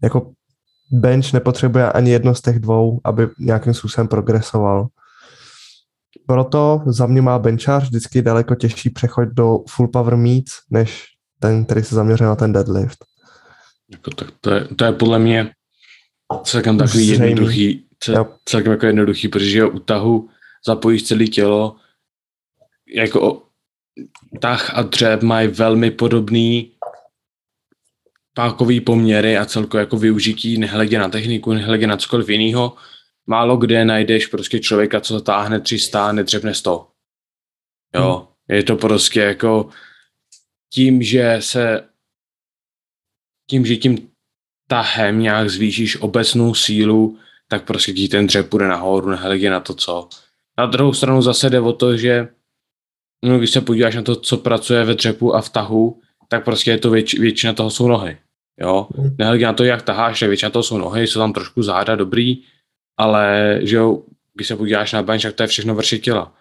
Jako 0.04 0.32
bench 0.92 1.34
nepotřebuje 1.34 1.92
ani 1.92 2.12
jedno 2.12 2.36
z 2.36 2.42
těch 2.42 2.60
dvou, 2.60 3.00
aby 3.04 3.30
nějakým 3.40 3.74
způsobem 3.74 4.08
progresoval. 4.08 4.88
Proto 6.28 6.82
za 6.86 7.06
mě 7.06 7.22
má 7.22 7.40
benchar 7.40 7.82
vždycky 7.82 8.22
daleko 8.22 8.56
těžší 8.56 8.90
přechod 8.90 9.30
do 9.30 9.60
full 9.70 9.88
power 9.88 10.16
meets, 10.16 10.52
než 10.70 11.06
ten, 11.40 11.66
který 11.66 11.84
se 11.84 11.96
zaměřuje 11.96 12.28
na 12.28 12.36
ten 12.36 12.54
deadlift. 12.54 12.98
Jako, 13.92 14.12
tak 14.12 14.28
to, 14.42 14.52
je, 14.52 14.68
to 14.76 14.86
je 14.86 14.92
podle 14.92 15.20
mě 15.20 15.52
celkem 16.44 16.78
takový 16.78 17.06
Zřejmě. 17.06 17.26
jednoduchý, 17.26 17.86
cel, 18.00 18.38
celkem 18.46 18.72
jako 18.72 18.86
jednoduchý, 18.86 19.28
protože 19.28 19.66
u 19.66 19.80
tahu 19.80 20.30
zapojíš 20.66 21.04
celé 21.04 21.26
tělo, 21.26 21.76
jako 22.96 23.44
tah 24.42 24.78
a 24.78 24.82
dřeb 24.82 25.22
mají 25.22 25.48
velmi 25.48 25.92
podobný 25.92 26.72
pákový 28.34 28.82
poměry 28.82 29.38
a 29.38 29.46
celkově 29.46 29.80
jako 29.80 29.98
využití, 29.98 30.58
nehledě 30.58 31.00
na 31.00 31.10
techniku, 31.10 31.54
nehledě 31.54 31.88
na 31.88 31.98
cokoliv 31.98 32.30
jiného. 32.30 32.76
Málo 33.28 33.58
kde 33.58 33.86
najdeš 33.86 34.28
prostě 34.28 34.60
člověka, 34.60 35.02
co 35.02 35.14
zatáhne 35.14 35.62
300 35.62 36.08
a 36.08 36.12
nedřepne 36.12 36.54
100. 36.54 36.88
Jo, 37.96 38.16
hmm. 38.16 38.58
je 38.58 38.64
to 38.64 38.76
prostě 38.76 39.20
jako 39.20 39.70
tím, 40.74 41.04
že 41.04 41.38
se 41.40 41.90
tím, 43.50 43.66
že 43.66 43.76
tím 43.76 44.10
tahem 44.68 45.20
nějak 45.20 45.50
zvýšíš 45.50 46.02
obecnou 46.02 46.54
sílu, 46.54 47.18
tak 47.48 47.66
prostě 47.66 47.94
ti 47.94 48.08
ten 48.08 48.28
dřep 48.28 48.50
půjde 48.50 48.68
nahoru, 48.68 49.10
nehledě 49.10 49.50
na 49.50 49.60
to, 49.60 49.74
co. 49.74 50.10
Na 50.58 50.66
druhou 50.66 50.94
stranu 50.94 51.22
zase 51.22 51.50
jde 51.50 51.60
o 51.60 51.74
to, 51.74 51.98
že 51.98 52.28
no, 53.26 53.38
když 53.38 53.52
se 53.52 53.62
podíváš 53.62 53.96
na 53.96 54.02
to, 54.02 54.16
co 54.16 54.38
pracuje 54.38 54.84
ve 54.84 54.94
dřepu 54.94 55.36
a 55.36 55.42
v 55.42 55.50
tahu, 55.50 56.02
tak 56.28 56.46
prostě 56.46 56.72
je 56.72 56.78
to 56.78 56.90
věč, 56.90 57.14
většina 57.14 57.54
toho 57.54 57.70
jsou 57.70 57.88
nohy. 57.88 58.18
Jo? 58.60 58.88
Mm. 58.98 59.16
Nehledě 59.18 59.46
na 59.46 59.54
to, 59.54 59.64
jak 59.64 59.82
taháš, 59.82 60.20
tak 60.20 60.30
většina 60.30 60.50
toho 60.50 60.64
jsou 60.64 60.78
nohy, 60.78 61.08
jsou 61.08 61.20
tam 61.20 61.34
trošku 61.34 61.64
záda 61.64 61.96
dobrý, 61.96 62.44
ale 62.98 63.60
že 63.64 63.76
jo, 63.76 64.04
když 64.34 64.48
se 64.48 64.56
podíváš 64.56 64.94
na 64.94 65.04
bench, 65.04 65.22
tak 65.22 65.36
to 65.36 65.44
je 65.44 65.48
všechno 65.48 65.76
vrši 65.76 66.00
těla. 66.00 66.34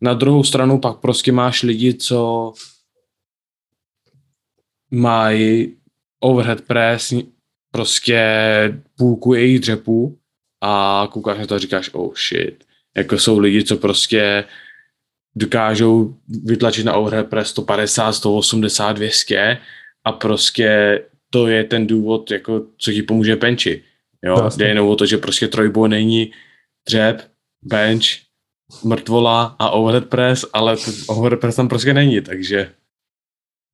Na 0.00 0.14
druhou 0.14 0.44
stranu 0.44 0.80
pak 0.80 0.96
prostě 0.96 1.32
máš 1.32 1.62
lidi, 1.62 1.94
co 1.94 2.52
mají 4.90 5.76
overhead 6.20 6.60
press, 6.60 7.12
prostě 7.70 8.20
půlku 8.96 9.34
jejich 9.34 9.60
dřepů 9.60 10.18
a 10.60 11.08
koukáš 11.12 11.38
na 11.38 11.46
to 11.46 11.54
a 11.54 11.58
říkáš, 11.58 11.90
oh 11.92 12.14
shit. 12.14 12.64
Jako 12.96 13.18
jsou 13.18 13.38
lidi, 13.38 13.64
co 13.64 13.76
prostě 13.76 14.44
dokážou 15.36 16.14
vytlačit 16.44 16.86
na 16.86 16.92
overhead 16.94 17.26
press 17.26 17.48
150, 17.48 18.12
180, 18.12 18.92
200 18.92 19.58
a 20.04 20.12
prostě 20.12 21.00
to 21.30 21.46
je 21.46 21.64
ten 21.64 21.86
důvod, 21.86 22.30
jako, 22.30 22.66
co 22.78 22.92
ti 22.92 23.02
pomůže 23.02 23.36
benchi. 23.36 23.82
Jo, 24.24 24.36
vlastně. 24.36 24.64
jde 24.64 24.68
jenom 24.68 24.88
o 24.88 24.96
to, 24.96 25.06
že 25.06 25.18
prostě 25.18 25.48
trojboj 25.48 25.88
není 25.88 26.32
dřep, 26.88 27.30
bench, 27.62 28.04
mrtvola 28.84 29.56
a 29.58 29.70
overhead 29.70 30.08
press, 30.08 30.44
ale 30.52 30.76
overhead 31.06 31.40
press 31.40 31.56
tam 31.56 31.68
prostě 31.68 31.94
není, 31.94 32.20
takže 32.20 32.72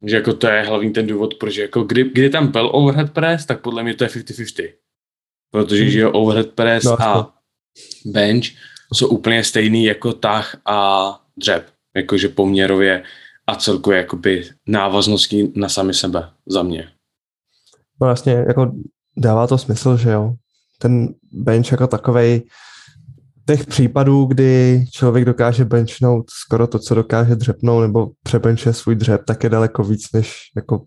že 0.03 0.17
jako 0.17 0.33
to 0.33 0.47
je 0.47 0.63
hlavní 0.63 0.93
ten 0.93 1.07
důvod, 1.07 1.35
protože 1.35 1.63
jako 1.63 1.83
kdy, 1.83 2.05
kdy 2.05 2.31
tam 2.31 2.49
byl 2.49 2.71
overhead 2.73 3.13
press, 3.13 3.47
tak 3.47 3.61
podle 3.61 3.83
mě 3.83 3.95
to 3.95 4.05
je 4.05 4.11
50-50. 4.11 4.73
Protože 5.51 5.83
hmm. 5.83 5.91
že 5.91 6.01
jo, 6.01 6.13
overhead 6.13 6.51
press 6.51 6.85
no, 6.85 7.03
a 7.03 7.35
bench 8.05 8.45
jsou 8.93 9.09
úplně 9.09 9.45
stejný 9.45 9.85
jako 9.85 10.13
tah 10.13 10.57
a 10.67 11.09
dřep. 11.37 11.67
Jakože 11.97 12.29
poměrově 12.29 13.03
a 13.47 13.57
celkově 13.57 13.99
jakoby 13.99 14.49
návazností 14.67 15.53
na 15.57 15.69
sami 15.69 15.95
sebe 15.95 16.31
za 16.47 16.63
mě. 16.63 16.89
No 18.01 18.07
vlastně 18.07 18.33
jako 18.33 18.73
dává 19.17 19.47
to 19.47 19.59
smysl, 19.59 19.97
že 19.97 20.11
jo. 20.11 20.35
Ten 20.79 21.15
bench 21.33 21.73
jako 21.73 21.87
takovej 21.87 22.43
těch 23.47 23.67
případů, 23.67 24.25
kdy 24.25 24.85
člověk 24.93 25.25
dokáže 25.25 25.65
benchnout 25.65 26.31
skoro 26.31 26.67
to, 26.67 26.79
co 26.79 26.95
dokáže 26.95 27.37
dřepnout, 27.37 27.83
nebo 27.83 28.11
přebenče 28.23 28.73
svůj 28.73 28.95
dřep, 28.95 29.25
tak 29.27 29.45
je 29.45 29.51
daleko 29.51 29.85
víc 29.85 30.13
než 30.13 30.35
jako 30.57 30.85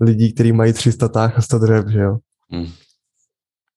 lidí, 0.00 0.32
kteří 0.32 0.52
mají 0.52 0.72
300 0.72 1.08
táh 1.08 1.38
a 1.38 1.42
100 1.42 1.58
dřep, 1.58 1.88
že 1.88 1.98
jo. 1.98 2.16
Hmm. 2.50 2.72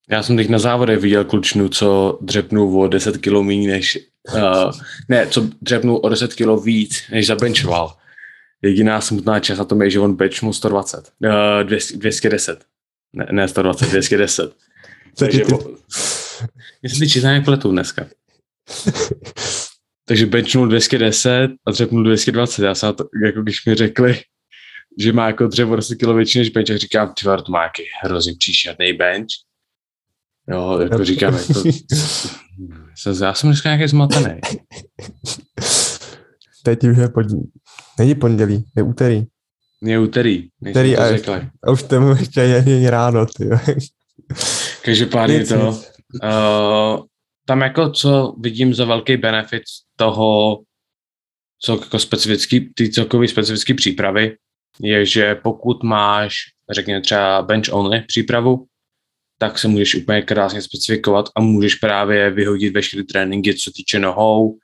Já 0.10 0.24
jsem 0.24 0.38
teď 0.38 0.50
na 0.50 0.60
závode 0.60 0.98
viděl 0.98 1.26
klučnu, 1.26 1.70
co 1.70 2.20
dřepnul 2.22 2.82
o 2.82 2.88
10 2.88 3.18
kg 3.18 3.32
méně 3.42 3.72
než, 3.72 4.00
uh, 4.34 4.72
ne, 5.10 5.28
co 5.28 5.50
dřepnul 5.62 6.00
o 6.04 6.10
10 6.10 6.34
kg 6.34 6.64
víc, 6.64 7.04
než 7.12 7.28
zabenčoval. 7.28 7.96
Jediná 8.62 9.02
smutná 9.02 9.40
část 9.40 9.58
na 9.58 9.66
tom 9.66 9.82
je, 9.82 9.90
že 9.90 10.00
on 10.00 10.16
benchnul 10.16 10.54
120, 10.54 11.12
uh, 11.26 11.64
200, 11.64 11.98
210. 11.98 12.60
Ne, 13.14 13.28
ne 13.32 13.48
120, 13.48 13.90
210. 13.90 14.54
Takže, 15.18 15.46
ty 15.46 15.54
čísla 17.10 17.30
nějak 17.30 17.46
pletou 17.46 17.72
dneska. 17.72 18.08
Takže 20.06 20.26
benchnul 20.26 20.68
210 20.68 21.50
a 21.68 21.72
dřepnul 21.72 22.04
220. 22.04 22.66
Já 22.66 22.76
jsem 22.76 22.94
to, 22.94 23.06
jako 23.26 23.42
když 23.42 23.66
mi 23.66 23.76
řekli, 23.76 24.22
že 25.00 25.14
má 25.14 25.28
jako 25.28 25.48
dřevo 25.48 25.76
10 25.76 25.96
kg 25.96 26.08
větší 26.08 26.40
než 26.40 26.50
bench, 26.50 26.68
tak 26.68 26.78
říkám, 26.78 27.14
ty 27.14 27.26
to 27.26 27.52
má 27.52 27.64
jaký 27.64 27.84
hrozně 28.04 28.34
příšerný 28.40 28.94
bench. 28.94 29.28
Jo, 30.50 30.80
jako 30.80 31.06
říkám, 31.06 31.36
jako, 31.36 31.64
já 33.24 33.34
jsem 33.34 33.50
dneska 33.50 33.76
nějaký 33.76 33.88
zmatený. 33.88 34.40
Teď 36.64 36.84
už 36.84 36.98
je 36.98 37.10
pondělí. 37.10 37.52
Není 38.00 38.16
pondělí, 38.16 38.66
je 38.78 38.84
úterý. 38.84 39.26
Je 39.82 40.00
úterý. 40.00 40.50
Úterý 40.70 40.98
a, 40.98 41.06
a 41.64 41.72
už 41.72 41.84
tomu 41.84 42.10
ještě 42.10 42.42
je 42.42 42.90
ráno, 42.92 43.26
ty. 43.26 43.50
Každopádně 44.82 45.46
to, 45.46 45.82
uh, 46.24 47.06
tam 47.46 47.62
jako 47.62 47.90
co 47.90 48.36
vidím 48.40 48.74
za 48.74 48.86
velký 48.86 49.18
benefit 49.18 49.64
toho, 49.96 50.60
co 51.62 51.80
jako 51.80 52.00
specifický, 52.00 52.74
ty 52.74 52.90
celkový 52.90 53.28
specifický 53.28 53.74
přípravy, 53.74 54.38
je, 54.82 55.06
že 55.06 55.36
pokud 55.36 55.84
máš, 55.84 56.36
řekněme 56.72 57.02
třeba 57.02 57.42
bench 57.42 57.66
only 57.72 58.02
přípravu, 58.02 58.66
tak 59.40 59.60
se 59.60 59.68
můžeš 59.68 59.96
úplně 59.96 60.22
krásně 60.22 60.62
specifikovat 60.62 61.26
a 61.36 61.42
můžeš 61.42 61.76
právě 61.76 62.30
vyhodit 62.30 62.74
veškeré 62.74 63.04
tréninky, 63.04 63.56
co 63.56 63.72
týče 63.72 64.00
nohou, 64.00 64.58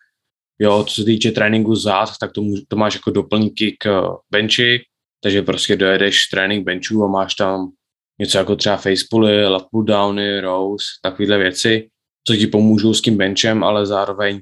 jo, 0.59 0.83
co 0.83 0.95
se 0.95 1.03
týče 1.03 1.31
tréninku 1.31 1.75
zád, 1.75 2.09
tak 2.19 2.31
to, 2.31 2.41
můž, 2.41 2.59
to 2.67 2.75
máš 2.75 2.93
jako 2.93 3.11
doplňky 3.11 3.77
k 3.79 4.03
benchi, 4.31 4.81
takže 5.23 5.41
prostě 5.41 5.75
dojedeš 5.75 6.27
trénink 6.27 6.65
benchů 6.65 7.03
a 7.03 7.07
máš 7.07 7.35
tam 7.35 7.71
něco 8.19 8.37
jako 8.37 8.55
třeba 8.55 8.77
facepully, 8.77 9.47
lat 9.47 9.67
pull 9.71 9.83
downy, 9.83 10.41
rows, 10.41 10.83
takovéhle 11.01 11.37
věci, 11.37 11.89
co 12.27 12.35
ti 12.35 12.47
pomůžou 12.47 12.93
s 12.93 13.01
tím 13.01 13.17
benchem, 13.17 13.63
ale 13.63 13.85
zároveň 13.85 14.41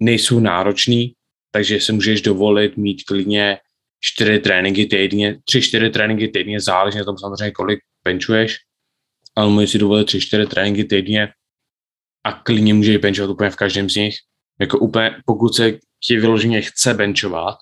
nejsou 0.00 0.40
náročný, 0.40 1.14
takže 1.50 1.80
si 1.80 1.92
můžeš 1.92 2.22
dovolit 2.22 2.76
mít 2.76 3.02
klidně 3.06 3.58
čtyři 4.00 4.38
tréninky 4.38 4.86
týdně, 4.86 5.40
tři, 5.44 5.62
čtyři 5.62 5.90
tréninky 5.90 6.28
týdně, 6.28 6.60
záleží 6.60 6.98
na 6.98 7.04
tom 7.04 7.18
samozřejmě, 7.18 7.50
kolik 7.50 7.80
benchuješ, 8.04 8.56
ale 9.36 9.50
můžeš 9.50 9.70
si 9.70 9.78
dovolit 9.78 10.04
tři, 10.04 10.20
čtyři 10.20 10.46
tréninky 10.46 10.84
týdně 10.84 11.28
a 12.24 12.32
klidně 12.32 12.74
můžeš 12.74 12.96
benchovat 12.96 13.30
úplně 13.30 13.50
v 13.50 13.56
každém 13.56 13.90
z 13.90 13.94
nich. 13.94 14.14
Jako 14.60 14.78
úplně, 14.78 15.16
pokud 15.26 15.54
se 15.54 15.78
ti 16.06 16.16
vyloženě 16.16 16.60
chce 16.60 16.94
benchovat, 16.94 17.56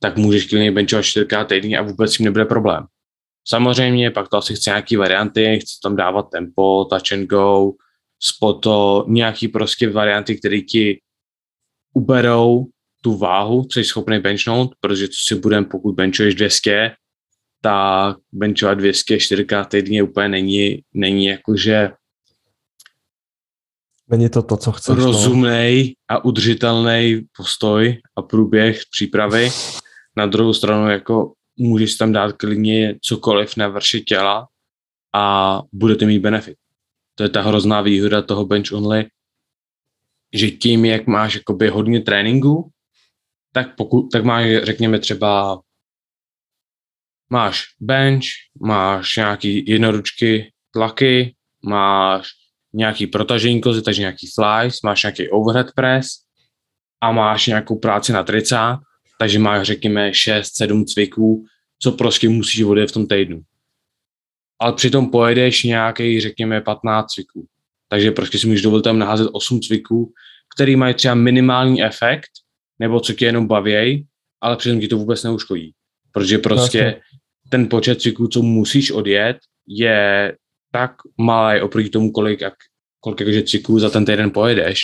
tak 0.00 0.16
můžeš 0.16 0.46
klidně 0.46 0.72
benchovat 0.72 1.04
čtyřikrát 1.04 1.48
týdně 1.48 1.78
a 1.78 1.82
vůbec 1.82 2.12
s 2.12 2.16
tím 2.16 2.24
nebude 2.24 2.44
problém. 2.44 2.86
Samozřejmě 3.48 4.10
pak 4.10 4.28
to 4.28 4.36
asi 4.36 4.54
chce 4.54 4.70
nějaký 4.70 4.96
varianty, 4.96 5.58
chce 5.62 5.78
tam 5.82 5.96
dávat 5.96 6.30
tempo, 6.30 6.84
touch 6.84 7.12
and 7.12 7.26
go, 7.26 7.72
spoto, 8.22 9.04
nějaký 9.08 9.48
prostě 9.48 9.90
varianty, 9.90 10.38
které 10.38 10.60
ti 10.60 11.00
uberou 11.94 12.66
tu 13.02 13.16
váhu, 13.16 13.64
co 13.64 13.80
jsi 13.80 13.84
schopný 13.84 14.18
benchnout, 14.18 14.74
protože 14.80 15.08
co 15.08 15.16
si 15.26 15.34
budem, 15.34 15.64
pokud 15.64 15.94
benchuješ 15.94 16.34
200, 16.34 16.94
tak 17.62 18.16
benchovat 18.32 18.78
200 18.78 19.20
4 19.20 19.46
týdně 19.68 20.02
úplně 20.02 20.28
není, 20.28 20.82
není 20.94 21.26
jakože 21.26 21.90
Není 24.08 24.28
to 24.28 24.42
to, 24.42 24.56
co 24.56 24.72
chceš. 24.72 24.96
No. 24.96 25.94
a 26.08 26.24
udržitelný 26.24 27.20
postoj 27.36 28.00
a 28.16 28.22
průběh 28.22 28.80
přípravy. 28.90 29.50
Na 30.16 30.26
druhou 30.26 30.54
stranu 30.54 30.90
jako 30.90 31.32
můžeš 31.56 31.94
tam 31.94 32.12
dát 32.12 32.32
klidně 32.32 32.94
cokoliv 33.02 33.56
na 33.56 33.68
vrši 33.68 34.00
těla 34.00 34.48
a 35.14 35.60
budete 35.72 36.06
mít 36.06 36.18
benefit. 36.18 36.56
To 37.14 37.22
je 37.22 37.28
ta 37.28 37.42
hrozná 37.42 37.80
výhoda 37.80 38.22
toho 38.22 38.46
bench 38.46 38.72
only, 38.72 39.06
že 40.32 40.50
tím, 40.50 40.84
jak 40.84 41.06
máš 41.06 41.34
jakoby 41.34 41.68
hodně 41.68 42.00
tréninku, 42.00 42.70
tak, 43.52 43.76
pokud, 43.76 44.08
tak 44.12 44.24
máš, 44.24 44.46
řekněme 44.62 44.98
třeba, 44.98 45.60
máš 47.30 47.64
bench, 47.80 48.24
máš 48.60 49.16
nějaký 49.16 49.70
jednoručky 49.70 50.52
tlaky, 50.70 51.34
máš 51.64 52.28
nějaký 52.72 53.06
protažení 53.06 53.60
kozy, 53.60 53.82
takže 53.82 54.00
nějaký 54.00 54.26
flies, 54.34 54.82
máš 54.82 55.02
nějaký 55.02 55.28
overhead 55.30 55.72
press 55.74 56.06
a 57.00 57.12
máš 57.12 57.46
nějakou 57.46 57.78
práci 57.78 58.12
na 58.12 58.22
tricách, 58.22 58.80
takže 59.18 59.38
máš, 59.38 59.66
řekněme, 59.66 60.10
6-7 60.10 60.84
cviků, 60.84 61.44
co 61.78 61.92
prostě 61.92 62.28
musíš 62.28 62.62
vodit 62.62 62.90
v 62.90 62.92
tom 62.92 63.06
týdnu. 63.06 63.42
Ale 64.58 64.72
přitom 64.72 65.10
pojedeš 65.10 65.64
nějaký, 65.64 66.20
řekněme, 66.20 66.60
15 66.60 67.06
cviků. 67.06 67.46
Takže 67.88 68.10
prostě 68.10 68.38
si 68.38 68.46
můžeš 68.46 68.62
dovolit 68.62 68.82
tam 68.82 68.98
naházet 68.98 69.28
8 69.32 69.60
cviků, 69.60 70.12
který 70.56 70.76
mají 70.76 70.94
třeba 70.94 71.14
minimální 71.14 71.82
efekt, 71.82 72.30
nebo 72.78 73.00
co 73.00 73.12
tě 73.12 73.24
jenom 73.24 73.46
baví, 73.46 74.06
ale 74.40 74.56
přitom 74.56 74.80
ti 74.80 74.88
to 74.88 74.98
vůbec 74.98 75.22
neuškodí. 75.22 75.74
Protože 76.12 76.38
prostě 76.38 76.82
vlastně. 76.82 77.00
ten 77.48 77.68
počet 77.68 78.00
cviků, 78.00 78.28
co 78.28 78.42
musíš 78.42 78.90
odjet, 78.90 79.36
je 79.68 80.36
tak 80.72 80.92
malý 81.18 81.60
oproti 81.60 81.88
tomu, 81.88 82.12
kolik, 82.12 82.40
jak, 82.40 82.54
kolik 83.00 83.20
jakože 83.20 83.42
cyklů 83.42 83.78
za 83.78 83.90
ten 83.90 84.04
týden 84.04 84.30
pojedeš, 84.30 84.80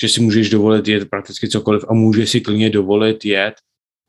že 0.00 0.08
si 0.08 0.20
můžeš 0.20 0.50
dovolit 0.50 0.88
jet 0.88 1.10
prakticky 1.10 1.48
cokoliv 1.48 1.84
a 1.88 1.94
můžeš 1.94 2.30
si 2.30 2.40
klidně 2.40 2.70
dovolit 2.70 3.24
jet, 3.24 3.54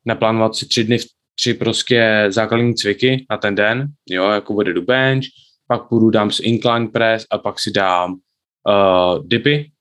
naplánovat 0.05 0.55
si 0.55 0.65
tři 0.65 0.83
dny, 0.83 0.97
tři 1.35 1.53
prostě 1.53 2.25
základní 2.29 2.75
cviky 2.75 3.25
na 3.29 3.37
ten 3.37 3.55
den, 3.55 3.87
jo, 4.09 4.29
jako 4.29 4.53
bude 4.53 4.73
do 4.73 4.81
bench, 4.81 5.25
pak 5.67 5.87
půjdu, 5.89 6.09
dám 6.09 6.31
si 6.31 6.43
incline 6.43 6.87
press 6.87 7.25
a 7.31 7.37
pak 7.37 7.59
si 7.59 7.71
dám 7.71 8.13
uh, 8.13 9.27
dipy 9.27 9.71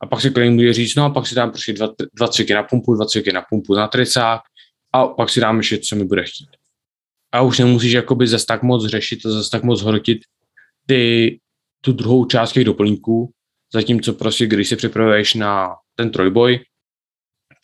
a 0.00 0.06
pak 0.06 0.20
si 0.20 0.30
klidně 0.30 0.50
může 0.50 0.72
říct, 0.72 0.94
no 0.94 1.04
a 1.04 1.10
pak 1.10 1.26
si 1.26 1.34
dám 1.34 1.50
prostě 1.50 1.72
dva, 1.72 1.88
dva 2.14 2.28
cviky 2.28 2.54
na 2.54 2.62
pumpu, 2.62 2.94
dva 2.94 3.06
cviky 3.06 3.32
na 3.32 3.42
pumpu 3.50 3.74
na 3.74 3.88
tricák 3.88 4.40
a 4.92 5.06
pak 5.06 5.30
si 5.30 5.40
dám 5.40 5.56
ještě, 5.56 5.78
co 5.78 5.96
mi 5.96 6.04
bude 6.04 6.24
chtít. 6.24 6.48
A 7.32 7.42
už 7.42 7.58
nemusíš 7.58 7.92
jakoby 7.92 8.26
zase 8.26 8.46
tak 8.46 8.62
moc 8.62 8.86
řešit 8.86 9.26
a 9.26 9.30
zase 9.30 9.50
tak 9.50 9.62
moc 9.62 9.82
hrotit 9.82 10.18
ty, 10.86 11.38
tu 11.80 11.92
druhou 11.92 12.24
část 12.24 12.52
těch 12.52 12.64
doplňků, 12.64 13.32
zatímco 13.72 14.12
prostě, 14.12 14.46
když 14.46 14.68
se 14.68 14.76
připravuješ 14.76 15.34
na 15.34 15.68
ten 15.94 16.10
trojboj, 16.10 16.60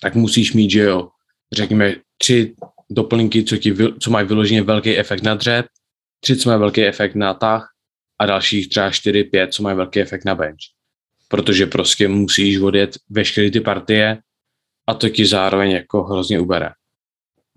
tak 0.02 0.14
musíš 0.14 0.52
mít, 0.52 0.70
že 0.70 0.80
jo, 0.80 1.08
řekněme, 1.52 1.94
tři 2.18 2.54
doplňky, 2.90 3.44
co, 3.44 3.56
ti, 3.56 3.74
co 4.00 4.10
mají 4.10 4.26
vyloženě 4.26 4.62
velký 4.62 4.98
efekt 4.98 5.22
na 5.22 5.34
dřep, 5.34 5.66
tři, 6.20 6.36
co 6.36 6.48
mají 6.48 6.60
velký 6.60 6.84
efekt 6.84 7.14
na 7.14 7.34
tah 7.34 7.68
a 8.18 8.26
dalších 8.26 8.68
třeba 8.68 8.90
čtyři, 8.90 9.24
pět, 9.24 9.54
co 9.54 9.62
mají 9.62 9.76
velký 9.76 10.00
efekt 10.00 10.24
na 10.24 10.34
bench. 10.34 10.58
Protože 11.28 11.66
prostě 11.66 12.08
musíš 12.08 12.58
odjet 12.58 12.98
veškeré 13.10 13.50
ty 13.50 13.60
partie 13.60 14.18
a 14.86 14.94
to 14.94 15.08
ti 15.08 15.26
zároveň 15.26 15.70
jako 15.70 16.04
hrozně 16.04 16.40
ubere. 16.40 16.70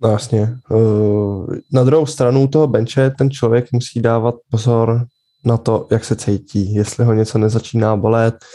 No 0.01 0.09
jasně. 0.09 0.41
Eh, 0.71 1.61
na 1.73 1.83
druhou 1.83 2.05
stranu 2.05 2.47
toho 2.47 2.67
benče 2.67 3.09
ten 3.09 3.31
člověk 3.31 3.71
musí 3.71 4.01
dávat 4.01 4.35
pozor 4.51 5.07
na 5.47 5.57
to, 5.57 5.87
jak 5.91 6.05
se 6.05 6.15
cítí, 6.15 6.73
jestli 6.73 7.05
ho 7.05 7.13
něco 7.13 7.37
nezačíná 7.37 7.95
bolet, 7.95 8.45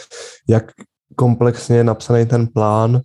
jak 0.49 0.71
komplexně 1.15 1.77
je 1.77 1.83
napsaný 1.83 2.25
ten 2.25 2.47
plán, 2.47 3.01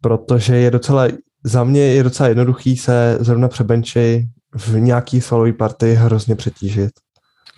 protože 0.00 0.56
je 0.56 0.70
docela, 0.70 1.08
za 1.44 1.64
mě 1.64 1.80
je 1.80 2.02
docela 2.02 2.28
jednoduchý 2.28 2.76
se 2.76 3.18
zrovna 3.20 3.48
přebenči 3.48 4.28
v 4.54 4.80
nějaký 4.80 5.20
svalové 5.20 5.52
partii 5.52 5.94
hrozně 5.94 6.36
přetížit. 6.36 6.90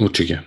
Určitě. 0.01 0.43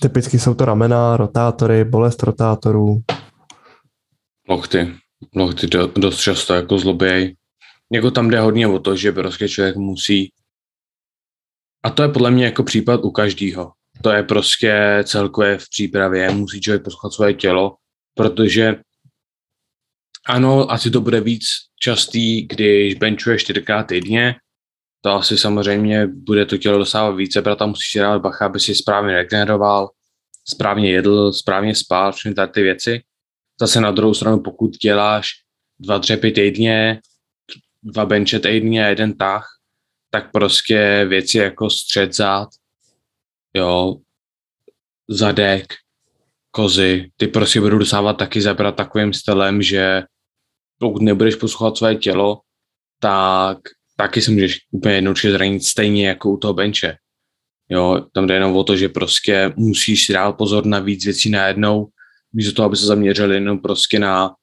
Typicky 0.00 0.38
jsou 0.38 0.54
to 0.54 0.64
ramena, 0.64 1.16
rotátory, 1.16 1.84
bolest 1.84 2.22
rotátorů. 2.22 3.02
Lochty. 4.48 4.94
Lochty 5.36 5.66
dost 5.96 6.20
často 6.20 6.54
jako 6.54 6.78
zloběj. 6.78 7.36
Jako 7.92 8.10
tam 8.10 8.30
jde 8.30 8.40
hodně 8.40 8.68
o 8.68 8.78
to, 8.78 8.96
že 8.96 9.12
prostě 9.12 9.48
člověk 9.48 9.76
musí 9.76 10.32
a 11.82 11.90
to 11.90 12.02
je 12.02 12.08
podle 12.08 12.30
mě 12.30 12.44
jako 12.44 12.62
případ 12.62 13.00
u 13.04 13.10
každého. 13.10 13.72
To 14.02 14.10
je 14.10 14.22
prostě 14.22 15.02
celkově 15.04 15.58
v 15.58 15.68
přípravě, 15.68 16.30
musí 16.30 16.60
člověk 16.60 16.82
poslouchat 16.82 17.12
svoje 17.12 17.34
tělo, 17.34 17.76
protože 18.14 18.76
ano, 20.26 20.72
asi 20.72 20.90
to 20.90 21.00
bude 21.00 21.20
víc 21.20 21.44
častý, 21.80 22.42
když 22.42 22.94
benchuje 22.94 23.38
čtyřikrát 23.38 23.82
týdně, 23.82 24.34
to 25.00 25.10
asi 25.10 25.38
samozřejmě 25.38 26.06
bude 26.06 26.46
to 26.46 26.56
tělo 26.56 26.78
dosávat 26.78 27.16
více, 27.16 27.42
proto 27.42 27.66
musíš 27.66 27.90
si 27.90 27.98
dát 27.98 28.22
bacha, 28.22 28.46
aby 28.46 28.60
si 28.60 28.74
správně 28.74 29.14
regeneroval, 29.14 29.90
správně 30.48 30.92
jedl, 30.92 31.32
správně 31.32 31.74
spal, 31.74 32.12
všechny 32.12 32.34
tady 32.34 32.52
ty 32.52 32.62
věci. 32.62 33.02
Zase 33.60 33.80
na 33.80 33.90
druhou 33.90 34.14
stranu, 34.14 34.40
pokud 34.40 34.70
děláš 34.70 35.28
dva 35.78 35.98
dřepy 35.98 36.32
týdně, 36.32 37.00
dva 37.82 38.06
benče 38.06 38.40
týdně 38.40 38.86
a 38.86 38.88
jeden 38.88 39.16
tah, 39.16 39.46
tak 40.14 40.32
prostě 40.32 41.06
věci 41.08 41.38
jako 41.38 41.70
střed 41.70 42.14
zad, 42.14 42.48
jo, 43.54 43.96
zadek, 45.08 45.74
kozy, 46.50 47.10
ty 47.16 47.26
prostě 47.26 47.60
budou 47.60 47.78
dosávat 47.78 48.16
taky 48.16 48.42
zabrat 48.42 48.76
takovým 48.76 49.12
stylem, 49.12 49.62
že 49.62 50.02
pokud 50.78 51.02
nebudeš 51.02 51.34
poslouchat 51.34 51.76
své 51.76 51.94
tělo, 51.94 52.40
tak 52.98 53.58
taky 53.96 54.22
se 54.22 54.30
můžeš 54.30 54.58
úplně 54.70 54.94
jednoduše 54.94 55.32
zranit 55.32 55.64
stejně 55.64 56.08
jako 56.08 56.30
u 56.30 56.36
toho 56.36 56.54
benče. 56.54 56.96
Jo, 57.68 58.06
tam 58.14 58.26
jde 58.26 58.34
jenom 58.34 58.56
o 58.56 58.64
to, 58.64 58.76
že 58.76 58.88
prostě 58.88 59.52
musíš 59.56 60.06
si 60.06 60.12
dát 60.12 60.32
pozor 60.32 60.66
na 60.66 60.78
víc 60.78 61.04
věcí 61.04 61.30
najednou, 61.30 61.88
místo 62.32 62.52
toho, 62.52 62.66
aby 62.66 62.76
se 62.76 62.86
zaměřili 62.86 63.34
jenom 63.34 63.58
prostě 63.58 63.98
na 63.98 64.34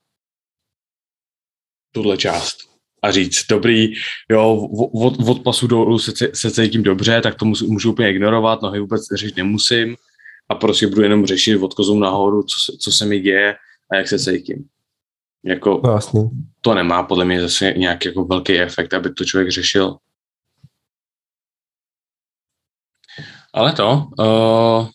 tuhle 1.91 2.17
část 2.17 2.69
a 3.01 3.11
říct, 3.11 3.47
dobrý, 3.49 3.93
jo, 4.29 4.67
od, 4.93 5.19
od 5.27 5.43
pasu 5.43 5.67
dolů 5.67 5.99
se, 5.99 6.11
se 6.33 6.51
cítím 6.51 6.83
dobře, 6.83 7.21
tak 7.21 7.35
to 7.35 7.45
můžu, 7.45 7.67
můžu 7.67 7.91
úplně 7.91 8.11
ignorovat, 8.11 8.61
nohy 8.61 8.79
vůbec 8.79 9.01
řešit 9.15 9.37
nemusím 9.37 9.95
a 10.49 10.55
prostě 10.55 10.87
budu 10.87 11.01
jenom 11.01 11.25
řešit 11.25 11.57
od 11.57 11.73
kozu 11.73 11.99
nahoru, 11.99 12.43
co 12.43 12.59
se, 12.59 12.77
co 12.77 12.91
se 12.91 13.05
mi 13.05 13.19
děje 13.19 13.55
a 13.91 13.95
jak 13.95 14.07
se 14.07 14.19
cítím. 14.19 14.67
Jako, 15.43 15.77
Vlastně. 15.77 16.21
to 16.61 16.73
nemá 16.73 17.03
podle 17.03 17.25
mě 17.25 17.41
zase 17.41 17.73
nějaký 17.77 18.07
jako 18.07 18.25
velký 18.25 18.59
efekt, 18.59 18.93
aby 18.93 19.13
to 19.13 19.25
člověk 19.25 19.51
řešil. 19.51 19.97
Ale 23.53 23.73
to, 23.73 24.07
uh, 24.19 24.87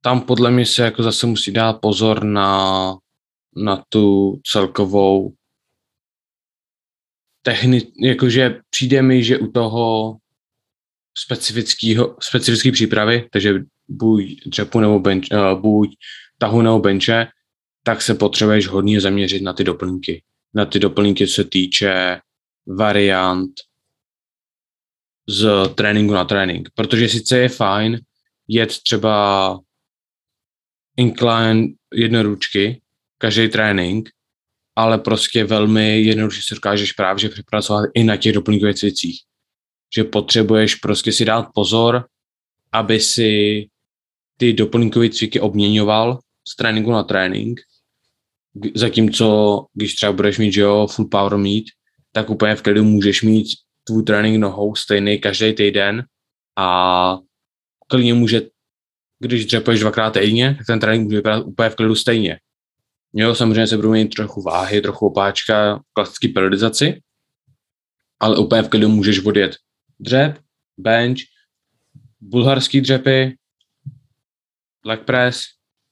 tam 0.00 0.20
podle 0.20 0.50
mě 0.50 0.66
se 0.66 0.82
jako 0.82 1.02
zase 1.02 1.26
musí 1.26 1.52
dát 1.52 1.72
pozor 1.72 2.24
na, 2.24 2.94
na 3.56 3.84
tu 3.88 4.36
celkovou 4.52 5.32
techni, 7.46 7.82
jakože 8.02 8.60
přijde 8.70 9.02
mi, 9.02 9.24
že 9.24 9.38
u 9.38 9.46
toho 9.46 10.16
specifického, 11.18 12.16
specifické 12.20 12.72
přípravy, 12.72 13.28
takže 13.32 13.54
buď 13.88 14.24
dřepu 14.46 14.80
nebo 14.80 14.98
bench, 14.98 15.24
uh, 15.32 15.60
buď 15.60 15.96
tahu 16.38 16.62
nebo 16.62 16.78
benče, 16.78 17.26
tak 17.82 18.02
se 18.02 18.14
potřebuješ 18.14 18.66
hodně 18.66 19.00
zaměřit 19.00 19.42
na 19.42 19.52
ty 19.52 19.64
doplňky. 19.64 20.22
Na 20.54 20.66
ty 20.66 20.78
doplňky, 20.78 21.26
co 21.26 21.34
se 21.34 21.44
týče 21.44 22.20
variant 22.66 23.50
z 25.28 25.68
tréninku 25.74 26.14
na 26.14 26.24
trénink. 26.24 26.68
Protože 26.74 27.08
sice 27.08 27.38
je 27.38 27.48
fajn 27.48 28.00
jet 28.48 28.78
třeba 28.82 29.58
incline 30.96 31.68
jednoručky, 31.94 32.80
každý 33.18 33.48
trénink, 33.48 34.10
ale 34.76 34.98
prostě 34.98 35.44
velmi 35.44 36.00
jednoduše 36.00 36.40
si 36.42 36.54
dokážeš 36.54 36.92
právě 36.92 37.20
že 37.20 37.28
přepracovat 37.28 37.84
i 37.94 38.04
na 38.04 38.16
těch 38.16 38.32
doplňkových 38.32 38.76
cvicích. 38.76 39.20
Že 39.94 40.04
potřebuješ 40.04 40.74
prostě 40.74 41.12
si 41.12 41.24
dát 41.24 41.46
pozor, 41.54 42.04
aby 42.72 43.00
si 43.00 43.64
ty 44.36 44.52
doplňkové 44.52 45.08
cviky 45.10 45.40
obměňoval 45.40 46.18
z 46.48 46.56
tréninku 46.56 46.92
na 46.92 47.02
trénink, 47.02 47.60
zatímco 48.74 49.66
když 49.74 49.94
třeba 49.94 50.12
budeš 50.12 50.38
mít, 50.38 50.52
že 50.52 50.60
jo, 50.60 50.86
full 50.86 51.08
power 51.08 51.36
meet, 51.36 51.64
tak 52.12 52.30
úplně 52.30 52.56
v 52.56 52.62
klidu 52.62 52.84
můžeš 52.84 53.22
mít 53.22 53.46
tvůj 53.84 54.02
trénink 54.02 54.38
nohou 54.38 54.74
stejný 54.74 55.18
každý 55.18 55.52
týden 55.52 56.04
a 56.56 57.18
klidně 57.86 58.14
může, 58.14 58.42
když 59.18 59.46
dřepuješ 59.46 59.80
dvakrát 59.80 60.10
týdně, 60.10 60.54
tak 60.58 60.66
ten 60.66 60.80
trénink 60.80 61.04
může 61.04 61.16
vypadat 61.16 61.46
úplně 61.46 61.70
v 61.70 61.74
klidu 61.74 61.94
stejně. 61.94 62.38
Jo, 63.18 63.34
samozřejmě 63.34 63.66
se 63.66 63.76
budou 63.76 63.92
mít 63.92 64.14
trochu 64.14 64.42
váhy, 64.42 64.80
trochu 64.80 65.06
opáčka, 65.06 65.82
klasický 65.92 66.28
periodizaci, 66.28 67.02
ale 68.20 68.38
úplně 68.38 68.62
v 68.62 68.68
klidu 68.68 68.88
můžeš 68.88 69.24
odjet 69.24 69.56
dřep, 70.00 70.38
bench, 70.78 71.18
bulharský 72.20 72.80
dřepy, 72.80 73.36
leg 74.84 75.04
press, 75.04 75.42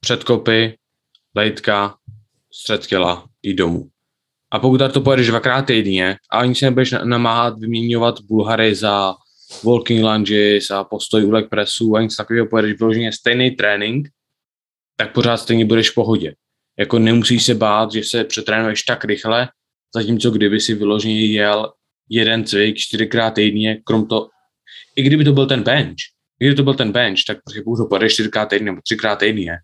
předkopy, 0.00 0.78
lejtka, 1.34 1.96
střed 2.52 2.86
těla 2.86 3.28
i 3.42 3.54
domů. 3.54 3.88
A 4.50 4.58
pokud 4.58 4.80
to 4.92 5.00
pojedeš 5.00 5.26
dvakrát 5.26 5.62
týdně 5.62 6.16
a 6.32 6.38
ani 6.38 6.54
se 6.54 6.64
nebudeš 6.64 6.94
namáhat 7.04 7.58
vyměňovat 7.58 8.20
Bulhary 8.20 8.74
za 8.74 9.14
walking 9.64 10.04
lunges 10.04 10.70
a 10.70 10.84
postoj 10.84 11.24
u 11.24 11.30
leg 11.30 11.48
pressu 11.48 11.96
a 11.96 12.02
nic 12.02 12.16
takového, 12.16 12.46
pojedeš 12.46 12.78
vyloženě 12.78 13.12
stejný 13.12 13.50
trénink, 13.50 14.08
tak 14.96 15.12
pořád 15.12 15.36
stejně 15.36 15.64
budeš 15.64 15.90
v 15.90 15.94
pohodě. 15.94 16.34
Jako 16.78 16.98
nemusíš 16.98 17.44
se 17.44 17.54
bát, 17.54 17.92
že 17.92 18.04
se 18.04 18.24
přetrénuješ 18.24 18.82
tak 18.82 19.04
rychle, 19.04 19.48
zatímco 19.94 20.30
kdyby 20.30 20.60
si 20.60 20.74
vyloženě 20.74 21.26
jel 21.26 21.72
jeden 22.08 22.44
cvik 22.44 22.76
čtyřikrát 22.76 23.30
týdně, 23.30 23.76
krom 23.84 24.06
to, 24.06 24.28
i 24.96 25.02
kdyby 25.02 25.24
to 25.24 25.32
byl 25.32 25.46
ten 25.46 25.62
bench, 25.62 25.96
i 26.40 26.44
kdyby 26.44 26.56
to 26.56 26.62
byl 26.62 26.74
ten 26.74 26.92
bench, 26.92 27.18
tak 27.26 27.38
prostě 27.44 27.62
pokud 27.64 27.78
ho 27.78 27.88
pojedeš 27.88 28.12
čtyřikrát 28.14 28.46
týdně 28.46 28.64
nebo 28.64 28.80
třikrát 28.84 29.16
týdně, 29.16 29.58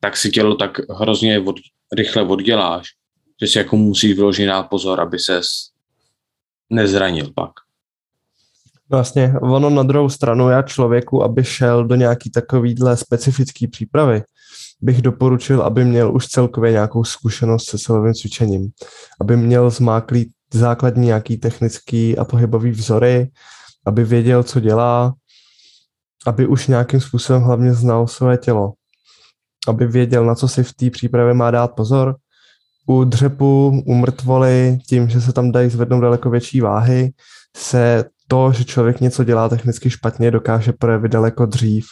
tak 0.00 0.16
si 0.16 0.30
tělo 0.30 0.54
tak 0.54 0.78
hrozně 0.90 1.40
od, 1.40 1.56
rychle 1.92 2.22
odděláš, 2.22 2.86
že 3.40 3.46
si 3.46 3.58
jako 3.58 3.76
musíš 3.76 4.14
vyložit 4.14 4.46
dát 4.46 4.62
pozor, 4.62 5.00
aby 5.00 5.18
se 5.18 5.40
nezranil 6.70 7.32
pak. 7.34 7.50
Vlastně 8.90 9.34
ono 9.40 9.70
na 9.70 9.82
druhou 9.82 10.08
stranu, 10.08 10.48
já 10.48 10.62
člověku, 10.62 11.22
aby 11.22 11.44
šel 11.44 11.84
do 11.84 11.94
nějaký 11.94 12.30
takovýhle 12.30 12.96
specifický 12.96 13.66
přípravy, 13.66 14.22
bych 14.84 15.02
doporučil, 15.02 15.62
aby 15.62 15.84
měl 15.84 16.14
už 16.14 16.26
celkově 16.26 16.72
nějakou 16.72 17.04
zkušenost 17.04 17.70
se 17.70 17.78
silovým 17.78 18.14
cvičením, 18.14 18.70
aby 19.20 19.36
měl 19.36 19.70
zmáklý 19.70 20.30
základní 20.54 21.06
nějaký 21.06 21.36
technický 21.36 22.18
a 22.18 22.24
pohybový 22.24 22.70
vzory, 22.70 23.30
aby 23.86 24.04
věděl, 24.04 24.42
co 24.42 24.60
dělá, 24.60 25.14
aby 26.26 26.46
už 26.46 26.66
nějakým 26.66 27.00
způsobem 27.00 27.42
hlavně 27.42 27.74
znal 27.74 28.06
své 28.06 28.36
tělo, 28.36 28.72
aby 29.68 29.86
věděl, 29.86 30.26
na 30.26 30.34
co 30.34 30.48
si 30.48 30.62
v 30.62 30.72
té 30.72 30.90
přípravě 30.90 31.34
má 31.34 31.50
dát 31.50 31.68
pozor. 31.68 32.16
U 32.86 33.04
dřepu, 33.04 33.82
u 33.86 33.94
mrtvoly, 33.94 34.78
tím, 34.88 35.08
že 35.08 35.20
se 35.20 35.32
tam 35.32 35.52
dají 35.52 35.70
zvednout 35.70 36.00
daleko 36.00 36.30
větší 36.30 36.60
váhy, 36.60 37.12
se 37.56 38.04
to, 38.28 38.52
že 38.52 38.64
člověk 38.64 39.00
něco 39.00 39.24
dělá 39.24 39.48
technicky 39.48 39.90
špatně, 39.90 40.30
dokáže 40.30 40.72
projevit 40.72 41.12
daleko 41.12 41.46
dřív. 41.46 41.86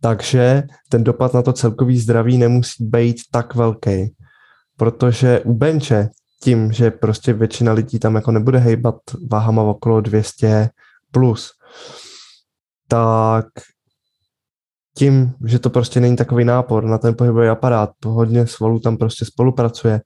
Takže 0.00 0.62
ten 0.88 1.04
dopad 1.04 1.34
na 1.34 1.42
to 1.42 1.52
celkový 1.52 1.98
zdraví 1.98 2.38
nemusí 2.38 2.84
být 2.84 3.16
tak 3.32 3.54
velký. 3.54 4.14
Protože 4.76 5.40
u 5.40 5.54
benče 5.54 6.08
tím, 6.42 6.72
že 6.72 6.90
prostě 6.90 7.32
většina 7.32 7.72
lidí 7.72 7.98
tam 7.98 8.14
jako 8.14 8.32
nebude 8.32 8.58
hejbat 8.58 8.94
váhama 9.30 9.62
okolo 9.62 10.00
200 10.00 10.68
plus, 11.10 11.50
tak 12.88 13.46
tím, 14.96 15.34
že 15.44 15.58
to 15.58 15.70
prostě 15.70 16.00
není 16.00 16.16
takový 16.16 16.44
nápor 16.44 16.84
na 16.84 16.98
ten 16.98 17.14
pohybový 17.14 17.48
aparát, 17.48 17.90
hodně 18.06 18.46
svalů 18.46 18.80
tam 18.80 18.96
prostě 18.96 19.24
spolupracuje, 19.24 20.00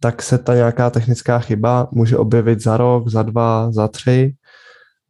tak 0.00 0.22
se 0.22 0.38
ta 0.38 0.54
nějaká 0.54 0.90
technická 0.90 1.38
chyba 1.38 1.88
může 1.92 2.16
objevit 2.16 2.62
za 2.62 2.76
rok, 2.76 3.08
za 3.08 3.22
dva, 3.22 3.72
za 3.72 3.88
tři 3.88 4.34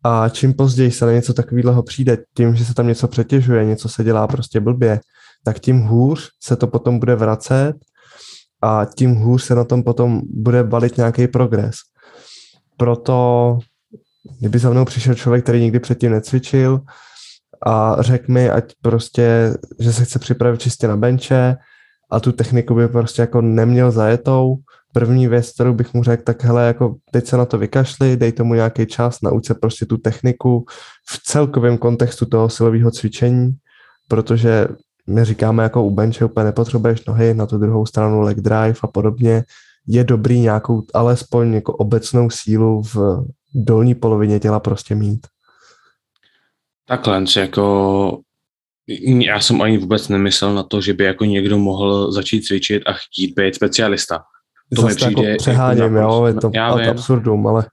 a 0.06 0.28
čím 0.28 0.54
později 0.54 0.90
se 0.90 1.06
na 1.06 1.12
něco 1.12 1.34
takového 1.34 1.82
přijde, 1.82 2.18
tím, 2.36 2.56
že 2.56 2.64
se 2.64 2.74
tam 2.74 2.86
něco 2.86 3.08
přetěžuje, 3.08 3.64
něco 3.64 3.88
se 3.88 4.04
dělá 4.04 4.26
prostě 4.26 4.60
blbě, 4.60 5.00
tak 5.44 5.58
tím 5.58 5.80
hůř 5.80 6.30
se 6.40 6.56
to 6.56 6.66
potom 6.66 6.98
bude 6.98 7.14
vracet 7.14 7.74
a 8.62 8.86
tím 8.96 9.14
hůř 9.14 9.42
se 9.42 9.54
na 9.54 9.64
tom 9.64 9.82
potom 9.82 10.20
bude 10.24 10.64
balit 10.64 10.96
nějaký 10.96 11.28
progres. 11.28 11.74
Proto, 12.76 13.58
kdyby 14.40 14.58
za 14.58 14.70
mnou 14.70 14.84
přišel 14.84 15.14
člověk, 15.14 15.42
který 15.42 15.60
nikdy 15.60 15.80
předtím 15.80 16.12
necvičil 16.12 16.80
a 17.66 17.96
řekl 18.00 18.32
mi, 18.32 18.50
ať 18.50 18.72
prostě, 18.82 19.54
že 19.80 19.92
se 19.92 20.04
chce 20.04 20.18
připravit 20.18 20.60
čistě 20.60 20.88
na 20.88 20.96
benče 20.96 21.56
a 22.10 22.20
tu 22.20 22.32
techniku 22.32 22.74
by 22.74 22.88
prostě 22.88 23.22
jako 23.22 23.40
neměl 23.40 23.90
zajetou, 23.90 24.56
první 24.96 25.28
věc, 25.28 25.52
kterou 25.52 25.74
bych 25.74 25.94
mu 25.94 26.02
řekl, 26.02 26.22
tak 26.22 26.44
hele, 26.44 26.66
jako 26.66 26.96
teď 27.12 27.26
se 27.26 27.36
na 27.36 27.44
to 27.44 27.58
vykašli, 27.58 28.16
dej 28.16 28.32
tomu 28.32 28.54
nějaký 28.54 28.86
čas, 28.86 29.20
nauč 29.20 29.46
se 29.46 29.54
prostě 29.54 29.86
tu 29.86 29.96
techniku 29.96 30.64
v 31.08 31.22
celkovém 31.22 31.78
kontextu 31.78 32.26
toho 32.26 32.48
silového 32.48 32.90
cvičení, 32.90 33.52
protože 34.08 34.68
my 35.06 35.24
říkáme 35.24 35.62
jako 35.62 35.84
u 35.84 35.90
benče 35.90 36.24
úplně 36.24 36.44
nepotřebuješ 36.44 37.04
nohy, 37.04 37.34
na 37.34 37.46
tu 37.46 37.58
druhou 37.58 37.86
stranu 37.86 38.20
leg 38.20 38.40
drive 38.40 38.74
a 38.82 38.86
podobně, 38.86 39.44
je 39.86 40.04
dobrý 40.04 40.40
nějakou 40.40 40.82
alespoň 40.94 41.54
jako 41.54 41.72
obecnou 41.72 42.30
sílu 42.30 42.82
v 42.82 43.24
dolní 43.54 43.94
polovině 43.94 44.40
těla 44.40 44.60
prostě 44.60 44.94
mít. 44.94 45.26
Takhle, 46.88 47.24
jako 47.36 48.20
já 49.20 49.40
jsem 49.40 49.62
ani 49.62 49.78
vůbec 49.78 50.08
nemyslel 50.08 50.54
na 50.54 50.62
to, 50.62 50.80
že 50.80 50.94
by 50.94 51.04
jako 51.04 51.24
někdo 51.24 51.58
mohl 51.58 52.12
začít 52.12 52.42
cvičit 52.42 52.82
a 52.86 52.92
chtít 52.92 53.34
být 53.36 53.54
specialista. 53.54 54.24
To 54.74 54.82
mi 54.82 54.94
přijde 54.94 55.28
jako 55.28 55.36
přeháním, 55.38 55.82
jako 55.82 55.96
jo, 55.96 56.26
je 56.26 56.34
to 56.34 56.50
já 56.54 56.76
vím, 56.76 56.90
absurdum, 56.90 57.46
ale... 57.46 57.66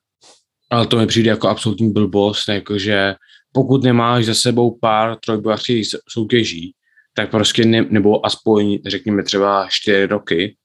Ale 0.71 0.87
to 0.87 0.97
mi 0.97 1.07
přijde 1.07 1.29
jako 1.29 1.47
absolutní 1.47 1.93
blbost, 1.93 2.47
jakože 2.47 3.15
pokud 3.51 3.83
nemáš 3.83 4.25
za 4.25 4.33
sebou 4.33 4.77
pár 4.81 5.17
trojbojařských 5.25 5.87
soutěží, 6.09 6.75
tak 7.13 7.31
prostě 7.31 7.65
ne, 7.65 7.81
nebo 7.89 8.25
aspoň 8.25 8.79
řekněme 8.87 9.23
třeba 9.23 9.67
čtyři 9.69 10.05
roky, 10.05 10.57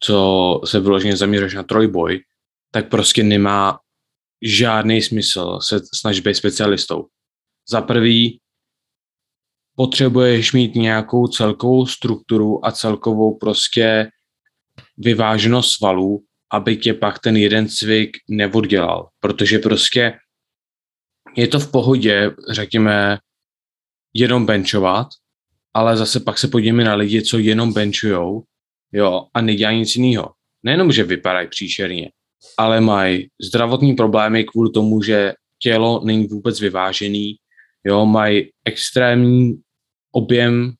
co 0.00 0.60
se 0.64 0.80
vyloženě 0.80 1.16
zaměřuješ 1.16 1.54
na 1.54 1.62
trojboj, 1.62 2.20
tak 2.70 2.88
prostě 2.88 3.22
nemá 3.22 3.78
žádný 4.42 5.02
smysl 5.02 5.58
se 5.60 5.80
snažit 5.94 6.24
být 6.24 6.34
specialistou. 6.34 7.06
Za 7.68 7.80
prvý, 7.80 8.40
potřebuješ 9.76 10.52
mít 10.52 10.74
nějakou 10.74 11.26
celkovou 11.26 11.86
strukturu 11.86 12.66
a 12.66 12.72
celkovou 12.72 13.38
prostě 13.38 14.08
vyváženost 14.96 15.72
svalů, 15.72 16.24
aby 16.52 16.76
tě 16.76 16.94
pak 16.94 17.18
ten 17.18 17.36
jeden 17.36 17.68
cvik 17.68 18.16
neoddělal. 18.28 19.08
Protože 19.20 19.58
prostě 19.58 20.18
je 21.36 21.48
to 21.48 21.60
v 21.60 21.70
pohodě, 21.70 22.30
řekněme, 22.50 23.18
jenom 24.14 24.46
benchovat, 24.46 25.06
ale 25.74 25.96
zase 25.96 26.20
pak 26.20 26.38
se 26.38 26.48
podíváme 26.48 26.84
na 26.84 26.94
lidi, 26.94 27.22
co 27.22 27.38
jenom 27.38 27.72
benchujou, 27.72 28.42
jo, 28.92 29.26
a 29.34 29.40
nedělají 29.40 29.78
nic 29.78 29.96
jiného. 29.96 30.32
Nejenom, 30.62 30.92
že 30.92 31.04
vypadají 31.04 31.48
příšerně, 31.48 32.10
ale 32.58 32.80
mají 32.80 33.28
zdravotní 33.42 33.94
problémy 33.94 34.44
kvůli 34.44 34.70
tomu, 34.70 35.02
že 35.02 35.32
tělo 35.58 36.04
není 36.04 36.26
vůbec 36.26 36.60
vyvážený, 36.60 37.36
jo, 37.84 38.06
mají 38.06 38.50
extrémní 38.64 39.62
objem 40.12 40.72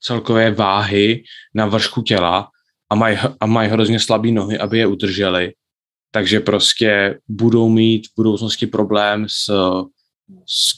celkové 0.00 0.50
váhy 0.50 1.22
na 1.54 1.66
vršku 1.66 2.02
těla 2.02 2.48
a 2.94 2.96
mají 2.96 3.18
a 3.40 3.46
maj 3.46 3.68
hrozně 3.68 4.00
slabé 4.00 4.30
nohy, 4.30 4.58
aby 4.58 4.78
je 4.78 4.86
udrželi, 4.86 5.52
takže 6.10 6.40
prostě 6.40 7.20
budou 7.28 7.68
mít 7.68 8.06
v 8.06 8.10
budoucnosti 8.16 8.66
problém 8.66 9.26
s, 9.28 9.50
s, 10.46 10.72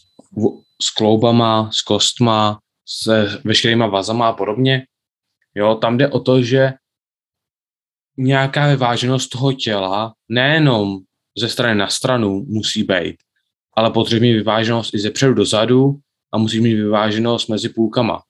s 0.83 0.90
kloubama, 0.90 1.70
s 1.72 1.83
kostma, 1.83 2.59
se 2.88 3.40
veškerýma 3.44 3.87
vazama 3.87 4.29
a 4.29 4.33
podobně. 4.33 4.87
Jo, 5.55 5.74
tam 5.74 5.98
jde 5.98 6.09
o 6.09 6.20
to, 6.20 6.42
že 6.42 6.72
nějaká 8.16 8.68
vyváženost 8.68 9.29
toho 9.29 9.52
těla 9.52 10.14
nejenom 10.29 10.98
ze 11.38 11.48
strany 11.48 11.74
na 11.74 11.88
stranu 11.88 12.44
musí 12.48 12.83
být, 12.83 13.16
ale 13.76 13.90
potřebuje 13.90 14.33
vyváženost 14.33 14.94
i 14.94 14.98
ze 14.98 15.11
předu 15.11 15.35
do 15.35 15.44
zadu 15.44 15.96
a 16.33 16.38
musí 16.38 16.61
mít 16.61 16.74
vyváženost 16.74 17.48
mezi 17.48 17.68
půlkama. 17.68 18.22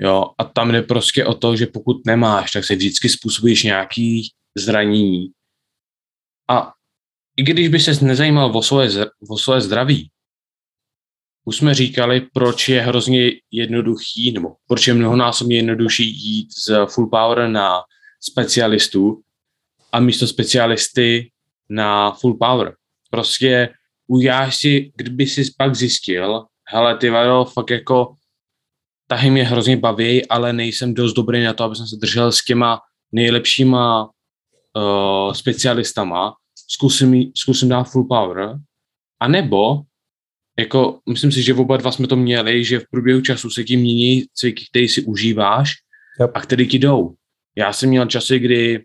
Jo, 0.00 0.30
a 0.38 0.44
tam 0.44 0.72
jde 0.72 0.82
prostě 0.82 1.24
o 1.24 1.34
to, 1.34 1.56
že 1.56 1.66
pokud 1.66 2.06
nemáš, 2.06 2.52
tak 2.52 2.64
se 2.64 2.74
vždycky 2.74 3.08
způsobíš 3.08 3.62
nějaký 3.62 4.32
zranění. 4.56 5.26
A 6.48 6.72
i 7.36 7.42
když 7.42 7.68
by 7.68 7.80
se 7.80 8.04
nezajímal 8.04 8.56
o 8.56 8.62
svoje, 8.62 9.06
o 9.30 9.38
svoje 9.38 9.60
zdraví, 9.60 10.10
už 11.44 11.56
jsme 11.56 11.74
říkali, 11.74 12.20
proč 12.20 12.68
je 12.68 12.80
hrozně 12.80 13.30
jednoduchý, 13.50 14.32
nebo 14.32 14.56
proč 14.66 14.86
je 14.86 14.94
mnohonásobně 14.94 15.56
jednodušší 15.56 16.10
jít 16.10 16.48
z 16.52 16.86
full 16.86 17.08
power 17.10 17.48
na 17.48 17.80
specialistů 18.20 19.22
a 19.92 20.00
místo 20.00 20.26
specialisty 20.26 21.30
na 21.68 22.12
full 22.12 22.36
power. 22.36 22.74
Prostě 23.10 23.68
ujáš 24.06 24.56
si, 24.56 24.92
kdyby 24.96 25.26
si 25.26 25.42
pak 25.58 25.74
zjistil, 25.74 26.44
hele, 26.68 26.98
ty 26.98 27.10
vado, 27.10 27.44
fakt 27.44 27.70
jako 27.70 28.14
tahy 29.10 29.30
mě 29.30 29.44
hrozně 29.44 29.76
baví, 29.76 30.26
ale 30.26 30.52
nejsem 30.52 30.94
dost 30.94 31.12
dobrý 31.12 31.44
na 31.44 31.52
to, 31.52 31.64
aby 31.64 31.76
jsem 31.76 31.86
se 31.86 31.96
držel 31.96 32.32
s 32.32 32.44
těma 32.44 32.80
nejlepšíma 33.12 34.04
uh, 34.04 35.32
specialistama, 35.32 36.34
zkusím, 36.68 37.32
zkusím 37.36 37.68
dát 37.68 37.84
full 37.84 38.04
power, 38.04 38.58
a 39.20 39.28
nebo 39.28 39.80
jako, 40.58 41.00
myslím 41.08 41.32
si, 41.32 41.42
že 41.42 41.54
oba 41.54 41.76
dva 41.76 41.92
jsme 41.92 42.06
to 42.06 42.16
měli, 42.16 42.64
že 42.64 42.80
v 42.80 42.88
průběhu 42.90 43.20
času 43.20 43.50
se 43.50 43.64
ti 43.64 43.76
mění 43.76 44.24
cviky, 44.34 44.64
který 44.70 44.88
si 44.88 45.02
užíváš 45.02 45.72
yep. 46.20 46.30
a 46.34 46.40
který 46.40 46.68
ti 46.68 46.78
jdou. 46.78 47.14
Já 47.56 47.72
jsem 47.72 47.88
měl 47.88 48.06
časy, 48.06 48.38
kdy 48.38 48.84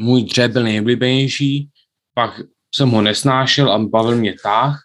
můj 0.00 0.22
dřep 0.24 0.52
byl 0.52 0.62
nejblíbenější, 0.62 1.68
pak 2.14 2.40
jsem 2.74 2.90
ho 2.90 3.02
nesnášel 3.02 3.72
a 3.72 3.78
bavil 3.78 4.16
mě 4.16 4.34
táh, 4.42 4.80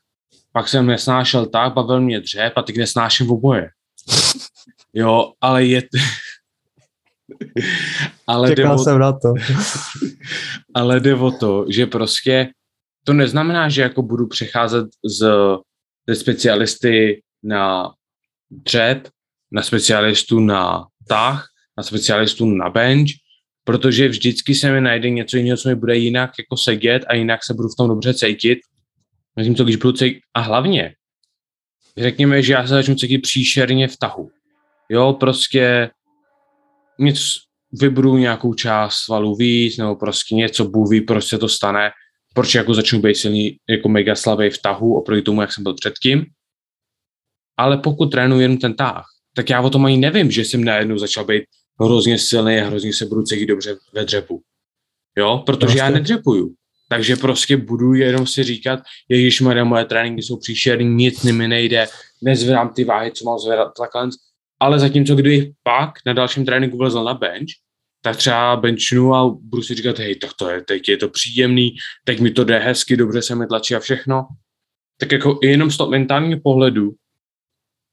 pak 0.51 0.67
jsem 0.67 0.85
nesnášel 0.85 1.45
tak, 1.45 1.73
bavil 1.73 2.01
mě 2.01 2.19
dřep 2.19 2.53
a 2.55 2.61
teď 2.61 2.77
nesnáším 2.77 3.31
oboje. 3.31 3.69
Jo, 4.93 5.33
ale 5.41 5.65
je... 5.65 5.81
ale 8.27 8.49
Čekal 8.49 8.77
jde 8.77 8.83
jsem 8.83 8.99
na 8.99 9.11
to. 9.11 9.33
ale 10.73 10.99
jde 10.99 11.15
o 11.15 11.31
to, 11.31 11.65
že 11.69 11.85
prostě 11.85 12.49
to 13.03 13.13
neznamená, 13.13 13.69
že 13.69 13.81
jako 13.81 14.01
budu 14.01 14.27
přecházet 14.27 14.87
z, 15.05 15.27
ze 16.09 16.15
specialisty 16.15 17.21
na 17.43 17.93
dřep, 18.51 19.07
na 19.51 19.61
specialistu 19.61 20.39
na 20.39 20.85
tah, 21.07 21.47
na 21.77 21.83
specialistu 21.83 22.45
na 22.45 22.69
bench, 22.69 23.09
protože 23.63 24.07
vždycky 24.07 24.55
se 24.55 24.71
mi 24.71 24.81
najde 24.81 25.09
něco 25.09 25.37
jiného, 25.37 25.57
co 25.57 25.69
mi 25.69 25.75
bude 25.75 25.97
jinak 25.97 26.31
jako 26.39 26.57
sedět 26.57 27.05
a 27.07 27.15
jinak 27.15 27.43
se 27.43 27.53
budu 27.53 27.69
v 27.69 27.75
tom 27.77 27.87
dobře 27.87 28.13
cítit. 28.13 28.59
Myslím 29.35 29.55
to, 29.55 29.63
když 29.63 29.75
budu 29.75 29.91
cítit, 29.91 30.21
a 30.33 30.39
hlavně, 30.39 30.95
řekněme, 31.99 32.41
že 32.41 32.53
já 32.53 32.67
se 32.67 32.73
začnu 32.73 32.95
cítit 32.95 33.17
příšerně 33.17 33.87
v 33.87 33.97
tahu. 33.97 34.29
Jo, 34.89 35.13
prostě 35.13 35.89
něco, 36.99 37.23
vybru 37.71 38.17
nějakou 38.17 38.53
část 38.53 38.95
svalů 38.95 39.35
víc, 39.35 39.77
nebo 39.77 39.95
prostě 39.95 40.35
něco 40.35 40.65
buví, 40.65 41.01
prostě 41.01 41.37
to 41.37 41.49
stane, 41.49 41.91
proč 42.33 42.55
jako 42.55 42.73
začnu 42.73 43.01
být 43.01 43.15
silný, 43.15 43.57
jako 43.69 43.89
mega 43.89 44.15
slavý 44.15 44.49
v 44.49 44.61
tahu 44.61 44.95
oproti 44.95 45.21
tomu, 45.21 45.41
jak 45.41 45.53
jsem 45.53 45.63
byl 45.63 45.73
předtím. 45.73 46.25
Ale 47.57 47.77
pokud 47.77 48.05
trénuji 48.05 48.41
jenom 48.41 48.57
ten 48.57 48.73
tah, 48.73 49.05
tak 49.35 49.49
já 49.49 49.61
o 49.61 49.69
tom 49.69 49.85
ani 49.85 49.97
nevím, 49.97 50.31
že 50.31 50.41
jsem 50.41 50.63
najednou 50.63 50.97
začal 50.97 51.25
být 51.25 51.43
hrozně 51.81 52.19
silný 52.19 52.59
a 52.59 52.65
hrozně 52.65 52.93
se 52.93 53.05
budu 53.05 53.23
cítit 53.23 53.45
dobře 53.45 53.77
ve 53.93 54.05
dřepu. 54.05 54.41
Jo, 55.17 55.43
protože 55.45 55.65
prostě. 55.65 55.79
já 55.79 55.89
nedřepuju. 55.89 56.53
Takže 56.91 57.15
prostě 57.15 57.57
budu 57.57 57.93
jenom 57.93 58.27
si 58.27 58.43
říkat, 58.43 58.79
ježiš 59.09 59.41
moje 59.41 59.85
tréninky 59.85 60.23
jsou 60.23 60.37
příšerný, 60.37 60.85
nic 60.85 61.23
mi 61.23 61.47
nejde, 61.47 61.87
nezvedám 62.21 62.73
ty 62.73 62.83
váhy, 62.83 63.11
co 63.11 63.25
mám 63.25 63.39
zvedat, 63.39 63.71
takhle. 63.77 64.09
Ale 64.59 64.79
zatímco 64.79 65.15
kdybych 65.15 65.49
pak 65.63 65.89
na 66.05 66.13
dalším 66.13 66.45
tréninku 66.45 66.77
vlezl 66.77 67.03
na 67.03 67.13
bench, 67.13 67.49
tak 68.01 68.17
třeba 68.17 68.55
benchnu 68.55 69.15
a 69.15 69.29
budu 69.29 69.63
si 69.63 69.75
říkat, 69.75 69.99
hej, 69.99 70.15
tak 70.15 70.31
to 70.39 70.49
je, 70.49 70.61
teď 70.61 70.89
je 70.89 70.97
to 70.97 71.09
příjemný, 71.09 71.75
teď 72.03 72.19
mi 72.19 72.31
to 72.31 72.43
jde 72.43 72.59
hezky, 72.59 72.97
dobře 72.97 73.21
se 73.21 73.35
mi 73.35 73.47
tlačí 73.47 73.75
a 73.75 73.79
všechno. 73.79 74.27
Tak 74.99 75.11
jako 75.11 75.39
jenom 75.43 75.71
z 75.71 75.77
toho 75.77 75.89
mentálního 75.89 76.39
pohledu 76.43 76.91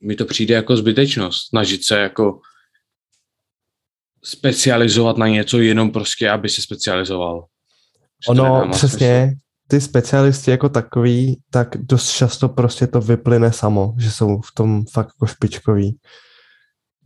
mi 0.00 0.16
to 0.16 0.24
přijde 0.24 0.54
jako 0.54 0.76
zbytečnost, 0.76 1.48
snažit 1.48 1.84
se 1.84 1.98
jako 1.98 2.40
specializovat 4.24 5.16
na 5.16 5.28
něco 5.28 5.58
jenom 5.58 5.90
prostě, 5.90 6.30
aby 6.30 6.48
se 6.48 6.62
specializoval. 6.62 7.46
Ono 8.28 8.68
přesně, 8.70 9.24
smysl. 9.26 9.38
ty 9.68 9.80
specialisti 9.80 10.50
jako 10.50 10.68
takový, 10.68 11.40
tak 11.50 11.76
dost 11.76 12.10
často 12.10 12.48
prostě 12.48 12.86
to 12.86 13.00
vyplyne 13.00 13.52
samo, 13.52 13.94
že 13.98 14.10
jsou 14.10 14.40
v 14.40 14.54
tom 14.54 14.84
fakt 14.92 15.08
jako 15.14 15.26
špičkový. 15.26 15.98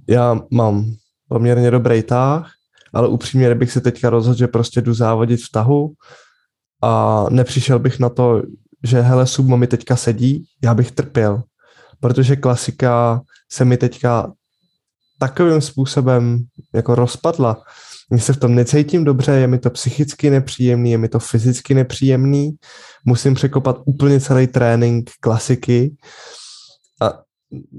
Já 0.09 0.41
mám 0.51 0.85
poměrně 1.29 1.71
dobrý 1.71 2.03
táh, 2.03 2.51
ale 2.93 3.09
upřímně, 3.09 3.47
kdybych 3.47 3.73
se 3.73 3.81
teďka 3.81 4.11
rozhodl, 4.11 4.39
že 4.39 4.49
prostě 4.49 4.81
jdu 4.81 4.95
závodit 4.95 5.41
v 5.41 5.51
tahu 5.53 5.93
a 6.83 7.25
nepřišel 7.31 7.79
bych 7.79 7.99
na 7.99 8.09
to, 8.09 8.43
že 8.85 9.01
hele, 9.01 9.27
Submo 9.27 9.57
mi 9.57 9.67
teďka 9.67 9.97
sedí, 9.97 10.45
já 10.65 10.75
bych 10.75 10.91
trpěl, 10.91 11.43
protože 12.01 12.37
klasika 12.37 13.21
se 13.53 13.65
mi 13.65 13.77
teďka 13.77 14.33
takovým 15.19 15.61
způsobem 15.61 16.39
jako 16.75 16.95
rozpadla. 16.95 17.63
Mně 18.11 18.21
se 18.21 18.33
v 18.33 18.37
tom 18.37 18.55
necítím 18.55 19.05
dobře, 19.05 19.33
je 19.33 19.47
mi 19.47 19.59
to 19.59 19.71
psychicky 19.71 20.31
nepříjemný, 20.31 20.91
je 20.91 20.99
mi 20.99 21.09
to 21.09 21.19
fyzicky 21.19 21.75
nepříjemný, 21.75 22.51
musím 23.05 23.35
překopat 23.35 23.77
úplně 23.85 24.21
celý 24.21 24.47
trénink 24.47 25.11
klasiky. 25.21 25.97
A 27.03 27.13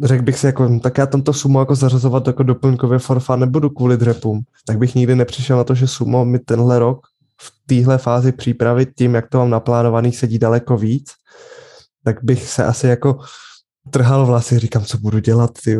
řekl 0.03 0.23
bych 0.23 0.39
si, 0.39 0.45
jako, 0.45 0.79
tak 0.79 0.97
já 0.97 1.05
tamto 1.05 1.33
sumo 1.33 1.59
jako 1.59 1.75
zařazovat 1.75 2.27
jako 2.27 2.43
doplňkově 2.43 2.99
forfa 2.99 3.35
nebudu 3.35 3.69
kvůli 3.69 3.97
drepům, 3.97 4.41
tak 4.65 4.77
bych 4.77 4.95
nikdy 4.95 5.15
nepřišel 5.15 5.57
na 5.57 5.63
to, 5.63 5.75
že 5.75 5.87
sumo 5.87 6.25
mi 6.25 6.39
tenhle 6.39 6.79
rok 6.79 6.99
v 7.41 7.53
téhle 7.65 7.97
fázi 7.97 8.31
přípravy 8.31 8.85
tím, 8.97 9.15
jak 9.15 9.29
to 9.29 9.37
mám 9.37 9.49
naplánovaný, 9.49 10.11
sedí 10.11 10.39
daleko 10.39 10.77
víc, 10.77 11.11
tak 12.03 12.23
bych 12.23 12.49
se 12.49 12.65
asi 12.65 12.87
jako 12.87 13.19
trhal 13.89 14.25
vlasy, 14.25 14.59
říkám, 14.59 14.85
co 14.85 14.97
budu 14.97 15.19
dělat, 15.19 15.51
ty 15.63 15.77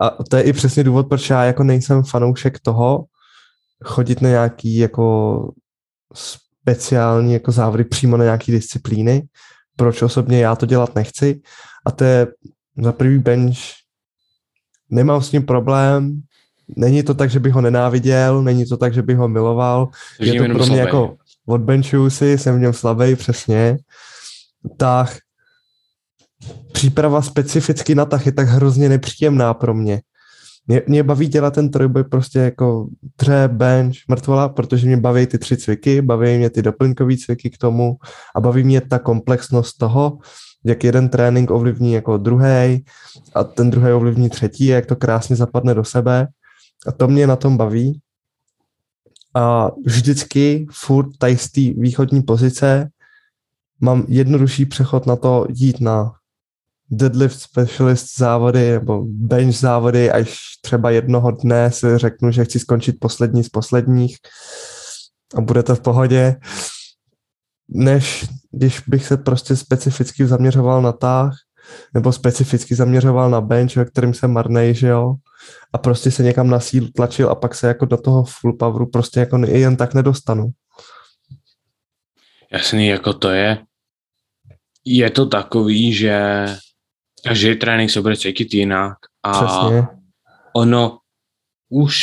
a 0.00 0.10
to 0.10 0.36
je 0.36 0.42
i 0.42 0.52
přesně 0.52 0.84
důvod, 0.84 1.08
proč 1.08 1.30
já 1.30 1.44
jako 1.44 1.64
nejsem 1.64 2.02
fanoušek 2.02 2.60
toho 2.60 3.04
chodit 3.84 4.20
na 4.20 4.28
nějaký 4.28 4.76
jako 4.76 5.50
speciální 6.14 7.32
jako 7.32 7.52
závody 7.52 7.84
přímo 7.84 8.16
na 8.16 8.24
nějaký 8.24 8.52
disciplíny, 8.52 9.28
proč 9.76 10.02
osobně 10.02 10.40
já 10.40 10.56
to 10.56 10.66
dělat 10.66 10.94
nechci. 10.94 11.40
A 11.86 11.90
to 11.90 12.04
je 12.04 12.26
za 12.82 12.92
prvý 12.92 13.18
bench, 13.18 13.58
nemám 14.90 15.22
s 15.22 15.32
ním 15.32 15.46
problém, 15.46 16.22
není 16.76 17.02
to 17.02 17.14
tak, 17.14 17.30
že 17.30 17.40
bych 17.40 17.52
ho 17.52 17.60
nenáviděl, 17.60 18.42
není 18.42 18.66
to 18.66 18.76
tak, 18.76 18.94
že 18.94 19.02
bych 19.02 19.16
ho 19.16 19.28
miloval, 19.28 19.88
je 20.20 20.42
to 20.42 20.54
pro 20.54 20.66
mě 20.66 20.80
jako 20.80 21.16
odbenchuju 21.46 22.10
si, 22.10 22.38
jsem 22.38 22.56
v 22.56 22.60
něm 22.60 22.72
slabý, 22.72 23.16
přesně. 23.16 23.78
Tak 24.76 25.18
příprava 26.76 27.22
specificky 27.22 27.94
na 27.94 28.04
tah 28.04 28.26
je 28.26 28.32
tak 28.32 28.48
hrozně 28.48 28.88
nepříjemná 28.88 29.54
pro 29.54 29.74
mě. 29.74 30.02
Mě, 30.66 30.82
mě 30.86 31.02
baví 31.02 31.26
dělat 31.28 31.54
ten 31.54 31.70
trojboj 31.70 32.04
prostě 32.04 32.38
jako 32.38 32.88
dře, 33.18 33.48
bench, 33.52 33.96
mrtvola, 34.08 34.48
protože 34.48 34.86
mě 34.86 34.96
baví 34.96 35.26
ty 35.26 35.38
tři 35.38 35.56
cviky, 35.56 36.02
baví 36.02 36.38
mě 36.38 36.50
ty 36.50 36.62
doplňkové 36.62 37.16
cviky 37.16 37.50
k 37.50 37.58
tomu 37.58 37.96
a 38.36 38.40
baví 38.40 38.64
mě 38.64 38.80
ta 38.80 38.98
komplexnost 38.98 39.78
toho, 39.78 40.18
jak 40.64 40.84
jeden 40.84 41.08
trénink 41.08 41.50
ovlivní 41.50 41.92
jako 41.92 42.16
druhý 42.16 42.84
a 43.34 43.44
ten 43.44 43.70
druhý 43.70 43.92
ovlivní 43.92 44.30
třetí, 44.30 44.66
jak 44.66 44.86
to 44.86 44.96
krásně 44.96 45.36
zapadne 45.36 45.74
do 45.74 45.84
sebe. 45.84 46.28
A 46.86 46.92
to 46.92 47.08
mě 47.08 47.26
na 47.26 47.36
tom 47.36 47.56
baví. 47.56 48.00
A 49.34 49.70
vždycky 49.86 50.66
furt 50.72 51.16
tady 51.18 51.36
z 51.36 51.52
té 51.52 51.60
východní 51.60 52.22
pozice 52.22 52.88
mám 53.80 54.04
jednodušší 54.08 54.66
přechod 54.66 55.06
na 55.06 55.16
to 55.16 55.46
jít 55.48 55.80
na 55.80 56.12
deadlift 56.90 57.40
specialist 57.40 58.18
závody 58.18 58.70
nebo 58.70 59.04
bench 59.08 59.56
závody, 59.56 60.10
až 60.10 60.38
třeba 60.62 60.90
jednoho 60.90 61.30
dne 61.30 61.72
si 61.72 61.98
řeknu, 61.98 62.30
že 62.30 62.44
chci 62.44 62.58
skončit 62.58 62.96
poslední 63.00 63.44
z 63.44 63.48
posledních 63.48 64.16
a 65.36 65.40
bude 65.40 65.62
to 65.62 65.76
v 65.76 65.80
pohodě, 65.80 66.36
než 67.68 68.26
když 68.52 68.80
bych 68.80 69.06
se 69.06 69.16
prostě 69.16 69.56
specificky 69.56 70.26
zaměřoval 70.26 70.82
na 70.82 70.92
táh 70.92 71.34
nebo 71.94 72.12
specificky 72.12 72.74
zaměřoval 72.74 73.30
na 73.30 73.40
bench, 73.40 73.76
ve 73.76 73.84
kterým 73.84 74.14
se 74.14 74.28
marnej, 74.28 74.74
že 74.74 74.88
jo, 74.88 75.14
a 75.72 75.78
prostě 75.78 76.10
se 76.10 76.22
někam 76.22 76.50
na 76.50 76.60
sílu 76.60 76.88
tlačil 76.88 77.30
a 77.30 77.34
pak 77.34 77.54
se 77.54 77.66
jako 77.66 77.86
do 77.86 77.96
toho 77.96 78.24
full 78.24 78.56
poweru 78.56 78.86
prostě 78.86 79.20
jako 79.20 79.38
jen 79.38 79.76
tak 79.76 79.94
nedostanu. 79.94 80.50
Jasný, 82.52 82.86
jako 82.86 83.12
to 83.12 83.30
je. 83.30 83.58
Je 84.84 85.10
to 85.10 85.26
takový, 85.26 85.92
že 85.92 86.46
každý 87.24 87.54
trénink 87.54 87.90
se 87.90 88.02
bude 88.02 88.16
cítit 88.16 88.54
jinak 88.54 88.96
a 89.22 89.32
Přesně. 89.32 89.86
ono 90.56 90.98
už 91.68 91.98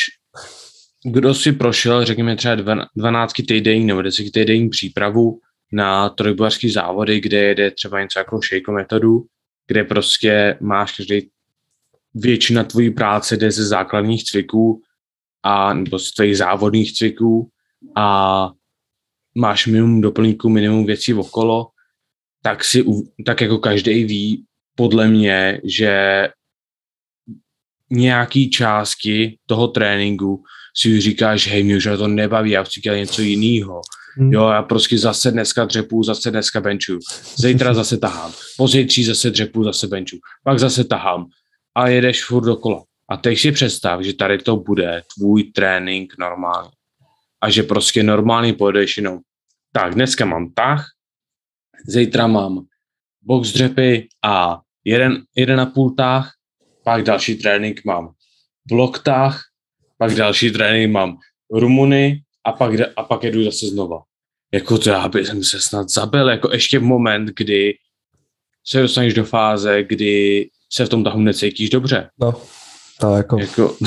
kdo 1.06 1.34
si 1.34 1.52
prošel, 1.52 2.06
řekněme 2.06 2.36
třeba 2.36 2.56
12 2.96 3.34
týdenní 3.48 3.86
nebo 3.86 4.02
10 4.02 4.32
týdenní 4.32 4.70
přípravu 4.70 5.40
na 5.72 6.10
trojbojařský 6.10 6.70
závody, 6.70 7.20
kde 7.22 7.38
jede 7.38 7.72
třeba 7.72 8.02
něco 8.02 8.20
jako 8.20 8.42
šejko 8.42 8.72
metodu, 8.72 9.26
kde 9.68 9.84
prostě 9.84 10.58
máš 10.62 10.98
každý 10.98 11.30
většina 12.14 12.64
tvojí 12.64 12.90
práce 12.90 13.38
jde 13.38 13.52
ze 13.52 13.66
základních 13.66 14.24
cviků 14.24 14.82
a 15.44 15.74
nebo 15.74 16.00
z 16.00 16.12
tvých 16.12 16.38
závodních 16.38 16.94
cviků 16.94 17.50
a 17.96 18.50
máš 19.36 19.68
minimum 19.68 20.02
doplňků, 20.02 20.50
minimum 20.50 20.86
věcí 20.86 21.14
okolo, 21.14 21.68
tak 22.42 22.64
si, 22.64 22.86
tak 23.26 23.42
jako 23.42 23.58
každý 23.58 24.04
ví, 24.04 24.46
podle 24.76 25.08
mě, 25.08 25.62
že 25.64 26.28
nějaký 27.90 28.50
částky 28.50 29.38
toho 29.46 29.68
tréninku 29.68 30.44
si 30.78 31.02
říkáš, 31.02 31.48
hej, 31.48 31.64
mě 31.64 31.78
už 31.78 31.84
to 31.84 32.08
nebaví, 32.08 32.52
já 32.52 32.64
chci 32.64 32.82
dělat 32.82 32.98
něco 32.98 33.22
jiného. 33.22 33.82
Hmm. 34.18 34.34
Jo, 34.34 34.48
já 34.48 34.62
prostě 34.64 34.98
zase 34.98 35.32
dneska 35.32 35.66
dřepu, 35.66 36.04
zase 36.04 36.32
dneska 36.32 36.62
benchu. 36.62 37.00
Zítra 37.36 37.74
zase 37.74 37.98
tahám. 37.98 38.34
Pozítří 38.58 39.04
zase 39.04 39.30
dřepu, 39.30 39.64
zase 39.64 39.88
benchu. 39.88 40.18
Pak 40.44 40.60
zase 40.60 40.84
tahám. 40.84 41.26
A 41.76 41.88
jedeš 41.88 42.26
furt 42.26 42.46
dokola. 42.46 42.84
A 43.10 43.18
teď 43.18 43.40
si 43.40 43.52
představ, 43.52 44.02
že 44.02 44.14
tady 44.14 44.38
to 44.38 44.56
bude 44.56 45.02
tvůj 45.18 45.44
trénink 45.44 46.14
normálně. 46.20 46.70
A 47.42 47.50
že 47.50 47.64
prostě 47.64 48.04
normálně 48.04 48.54
pojedeš 48.54 48.98
jenom 48.98 49.20
tak, 49.72 49.94
dneska 49.94 50.26
mám 50.26 50.54
tah, 50.54 50.86
zítra 51.88 52.28
mám 52.28 52.66
box 53.26 53.52
dřepy 53.52 54.08
a 54.24 54.62
jeden, 54.86 55.24
jeden 55.36 55.60
a 55.60 55.66
půl 55.66 55.96
tah, 55.96 56.32
pak 56.84 57.04
další 57.04 57.36
trénink 57.36 57.86
mám 57.86 58.14
blok 58.66 59.00
tah, 59.00 59.42
pak 59.98 60.16
další 60.16 60.52
trénink 60.52 60.92
mám 60.92 61.18
Rumuny 61.52 62.22
a 62.44 62.52
pak, 62.52 62.74
a 62.96 63.04
pak 63.04 63.24
jedu 63.24 63.44
zase 63.44 63.68
znova. 63.68 64.02
Jako 64.54 64.78
to 64.78 64.90
já 64.90 65.08
bych 65.08 65.28
se 65.42 65.62
snad 65.62 65.90
zabil, 65.90 66.30
jako 66.30 66.52
ještě 66.52 66.80
v 66.80 66.84
moment, 66.84 67.30
kdy 67.36 67.74
se 68.68 68.82
dostaneš 68.82 69.14
do 69.14 69.26
fáze, 69.26 69.84
kdy 69.84 70.50
se 70.72 70.86
v 70.86 70.90
tom 70.90 71.04
tahu 71.04 71.20
necítíš 71.20 71.70
dobře. 71.70 72.10
No, 72.20 72.42
to 73.00 73.16
jako... 73.16 73.40
jako... 73.40 73.78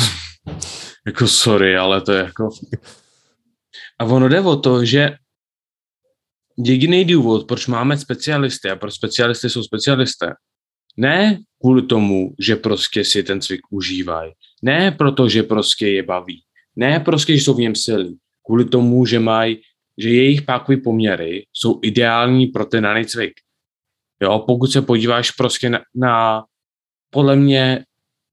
jako 1.07 1.29
sorry, 1.29 1.77
ale 1.77 2.01
to 2.01 2.12
je 2.12 2.18
jako... 2.18 2.49
A 3.99 4.05
ono 4.05 4.29
jde 4.29 4.40
o 4.40 4.57
to, 4.57 4.85
že 4.85 5.16
jediný 6.59 7.05
důvod, 7.05 7.47
proč 7.49 7.66
máme 7.66 7.99
specialisty 7.99 8.71
a 8.71 8.77
proč 8.77 8.95
specialisty 8.95 9.51
jsou 9.51 9.62
specialisté, 9.62 10.33
ne 10.97 11.38
kvůli 11.61 11.83
tomu, 11.83 12.35
že 12.38 12.57
prostě 12.57 13.05
si 13.05 13.23
ten 13.23 13.40
cvik 13.40 13.61
užívají, 13.71 14.33
ne 14.62 14.92
proto, 14.92 15.29
že 15.29 15.42
prostě 15.42 15.88
je 15.88 16.03
baví, 16.03 16.42
ne 16.77 17.01
prostě, 17.01 17.37
že 17.37 17.45
jsou 17.45 17.55
v 17.55 17.61
něm 17.61 17.75
silí, 17.75 18.19
kvůli 18.47 18.64
tomu, 18.64 19.07
že 19.07 19.21
mají, 19.21 19.61
že 19.99 20.09
jejich 20.09 20.42
pákové 20.42 20.77
poměry 20.77 21.47
jsou 21.53 21.81
ideální 21.83 22.47
pro 22.47 22.64
ten 22.64 22.85
daný 22.85 23.05
cvik. 23.05 23.33
Jo, 24.23 24.45
pokud 24.47 24.73
se 24.73 24.83
podíváš 24.83 25.31
prostě 25.31 25.71
na, 25.71 25.81
na 25.95 26.45
podle 27.11 27.37
mě 27.37 27.85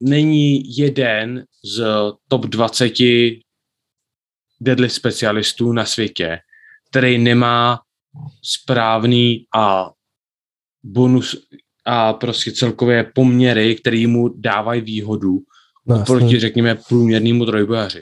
není 0.02 0.78
jeden 0.78 1.46
z 1.66 1.84
top 2.28 2.46
20 2.46 2.94
deadlift 4.62 4.96
specialistů 4.96 5.74
na 5.74 5.86
světě, 5.86 6.40
který 6.90 7.18
nemá 7.18 7.80
správný 8.42 9.46
a 9.56 9.92
bonus 10.84 11.36
a 11.86 12.14
prostě 12.14 12.52
celkově 12.52 13.12
poměry, 13.16 13.76
které 13.76 14.08
mu 14.08 14.28
dávají 14.28 14.82
výhodu 14.82 15.40
no, 15.86 16.04
proti, 16.06 16.40
řekněme, 16.40 16.76
průměrnému 16.76 17.46
trojbojaři. 17.46 18.02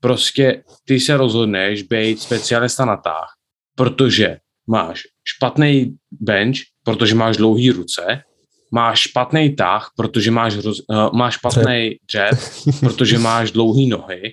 Prostě 0.00 0.62
ty 0.84 1.00
se 1.00 1.16
rozhodneš 1.16 1.82
být 1.82 2.20
specialista 2.20 2.84
na 2.84 2.96
táh, 2.96 3.28
protože 3.74 4.38
máš 4.66 5.02
špatný 5.24 5.96
bench, 6.10 6.58
protože 6.84 7.14
máš 7.14 7.36
dlouhý 7.36 7.70
ruce, 7.70 8.22
máš 8.70 9.00
špatný 9.00 9.56
tah, 9.56 9.90
protože 9.96 10.30
máš, 10.30 10.56
roz, 10.56 10.80
uh, 10.88 11.12
máš 11.12 11.34
špatný 11.34 11.96
dřep, 12.06 12.38
protože 12.80 13.18
máš 13.18 13.50
dlouhý 13.50 13.88
nohy 13.88 14.32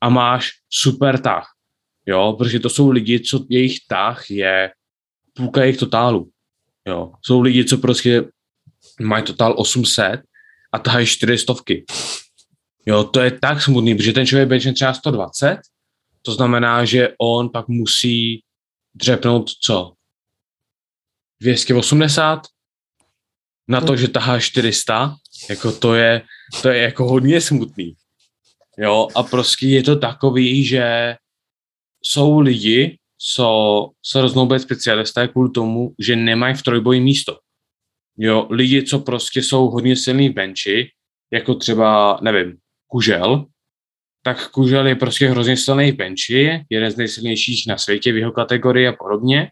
a 0.00 0.08
máš 0.08 0.50
super 0.70 1.18
tah. 1.18 1.46
Jo, 2.06 2.34
protože 2.38 2.60
to 2.60 2.68
jsou 2.68 2.90
lidi, 2.90 3.20
co 3.20 3.44
jejich 3.48 3.76
tah 3.88 4.30
je 4.30 4.72
půlka 5.32 5.62
jejich 5.62 5.76
totálu. 5.76 6.30
Jo, 6.88 7.12
jsou 7.22 7.40
lidi, 7.40 7.64
co 7.64 7.78
prostě 7.78 8.24
mají 9.00 9.24
totál 9.24 9.54
800 9.56 10.20
a 10.72 10.78
tahají 10.78 11.06
400. 11.06 11.54
Jo, 12.86 13.04
to 13.04 13.20
je 13.20 13.30
tak 13.30 13.62
smutný, 13.62 13.94
protože 13.94 14.12
ten 14.12 14.26
člověk 14.26 14.48
benchne 14.48 14.72
třeba 14.72 14.94
120, 14.94 15.58
to 16.22 16.32
znamená, 16.32 16.84
že 16.84 17.14
on 17.18 17.48
pak 17.48 17.68
musí 17.68 18.42
dřepnout 18.94 19.50
co? 19.50 19.92
280? 21.40 22.40
Na 23.68 23.80
to, 23.80 23.96
že 23.96 24.08
tahá 24.08 24.40
400, 24.40 25.16
jako 25.50 25.72
to 25.72 25.94
je, 25.94 26.22
to 26.62 26.68
je 26.68 26.82
jako 26.82 27.08
hodně 27.08 27.40
smutný. 27.40 27.94
Jo, 28.78 29.08
a 29.14 29.22
prostě 29.22 29.66
je 29.66 29.82
to 29.82 29.96
takový, 29.96 30.64
že 30.64 31.16
jsou 32.02 32.40
lidi, 32.40 32.98
co 33.34 33.88
se 34.06 34.20
roznou 34.20 34.46
být 34.46 34.60
specialisté 34.62 35.28
kvůli 35.28 35.50
tomu, 35.50 35.94
že 35.98 36.16
nemají 36.16 36.54
v 36.54 36.62
trojboji 36.62 37.00
místo. 37.00 37.38
Jo, 38.18 38.46
lidi, 38.50 38.82
co 38.82 38.98
prostě 38.98 39.42
jsou 39.42 39.70
hodně 39.70 39.96
silní 39.96 40.28
v 40.28 40.34
benchi, 40.34 40.90
jako 41.32 41.54
třeba, 41.54 42.18
nevím, 42.22 42.56
Kužel, 42.86 43.46
tak 44.22 44.50
Kužel 44.50 44.86
je 44.86 44.94
prostě 44.94 45.28
hrozně 45.28 45.56
silný 45.56 45.92
v 45.92 45.96
benchi, 45.96 46.64
jeden 46.70 46.90
z 46.90 46.96
nejsilnějších 46.96 47.64
na 47.68 47.78
světě 47.78 48.12
v 48.12 48.16
jeho 48.16 48.32
kategorii 48.32 48.88
a 48.88 48.92
podobně, 48.92 49.50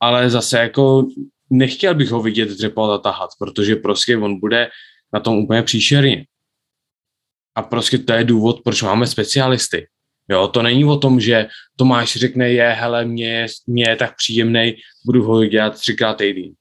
ale 0.00 0.30
zase 0.30 0.58
jako 0.58 1.06
nechtěl 1.50 1.94
bych 1.94 2.10
ho 2.10 2.22
vidět 2.22 2.48
dřepovat 2.48 2.94
a 2.94 3.02
tahat, 3.02 3.30
protože 3.38 3.76
prostě 3.76 4.16
on 4.16 4.40
bude 4.40 4.70
na 5.12 5.20
tom 5.20 5.38
úplně 5.38 5.62
příšerně. 5.62 6.26
A 7.54 7.62
prostě 7.62 7.98
to 7.98 8.12
je 8.12 8.24
důvod, 8.24 8.60
proč 8.64 8.82
máme 8.82 9.06
specialisty. 9.06 9.86
Jo, 10.30 10.48
to 10.48 10.62
není 10.62 10.84
o 10.84 10.96
tom, 10.96 11.20
že 11.20 11.48
Tomáš 11.76 12.16
řekne, 12.16 12.50
je, 12.50 12.68
hele, 12.68 13.04
mě, 13.04 13.46
mě 13.66 13.84
je 13.88 13.96
tak 13.96 14.16
příjemný, 14.16 14.74
budu 15.06 15.24
ho 15.24 15.44
dělat 15.44 15.74
třikrát 15.74 16.14
týdny. 16.14 16.52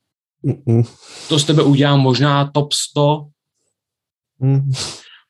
Mm-mm. 0.46 0.84
To 1.30 1.40
z 1.40 1.46
tebe 1.46 1.64
udělá 1.64 1.98
možná 1.98 2.52
top 2.52 2.74
100, 2.74 3.28
mm. 4.40 4.72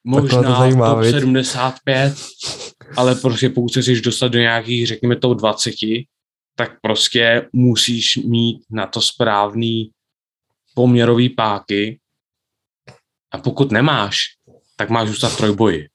možná 0.04 0.70
to 0.70 0.76
top 0.78 1.00
viď? 1.00 1.12
75, 1.12 2.14
ale 2.98 3.16
prostě 3.16 3.50
pokud 3.50 3.74
se 3.74 3.82
chceš 3.82 4.02
dostat 4.02 4.28
do 4.28 4.40
nějakých, 4.40 4.88
řekněme, 4.88 5.16
top 5.16 5.38
20, 5.38 5.74
tak 6.56 6.82
prostě 6.82 7.50
musíš 7.54 8.18
mít 8.18 8.64
na 8.72 8.88
to 8.88 9.02
správný 9.02 9.92
poměrový 10.76 11.30
páky 11.30 12.00
a 13.32 13.38
pokud 13.38 13.72
nemáš, 13.72 14.18
tak 14.76 14.90
máš 14.90 15.08
zůstat 15.08 15.38
trojboji. 15.38 15.88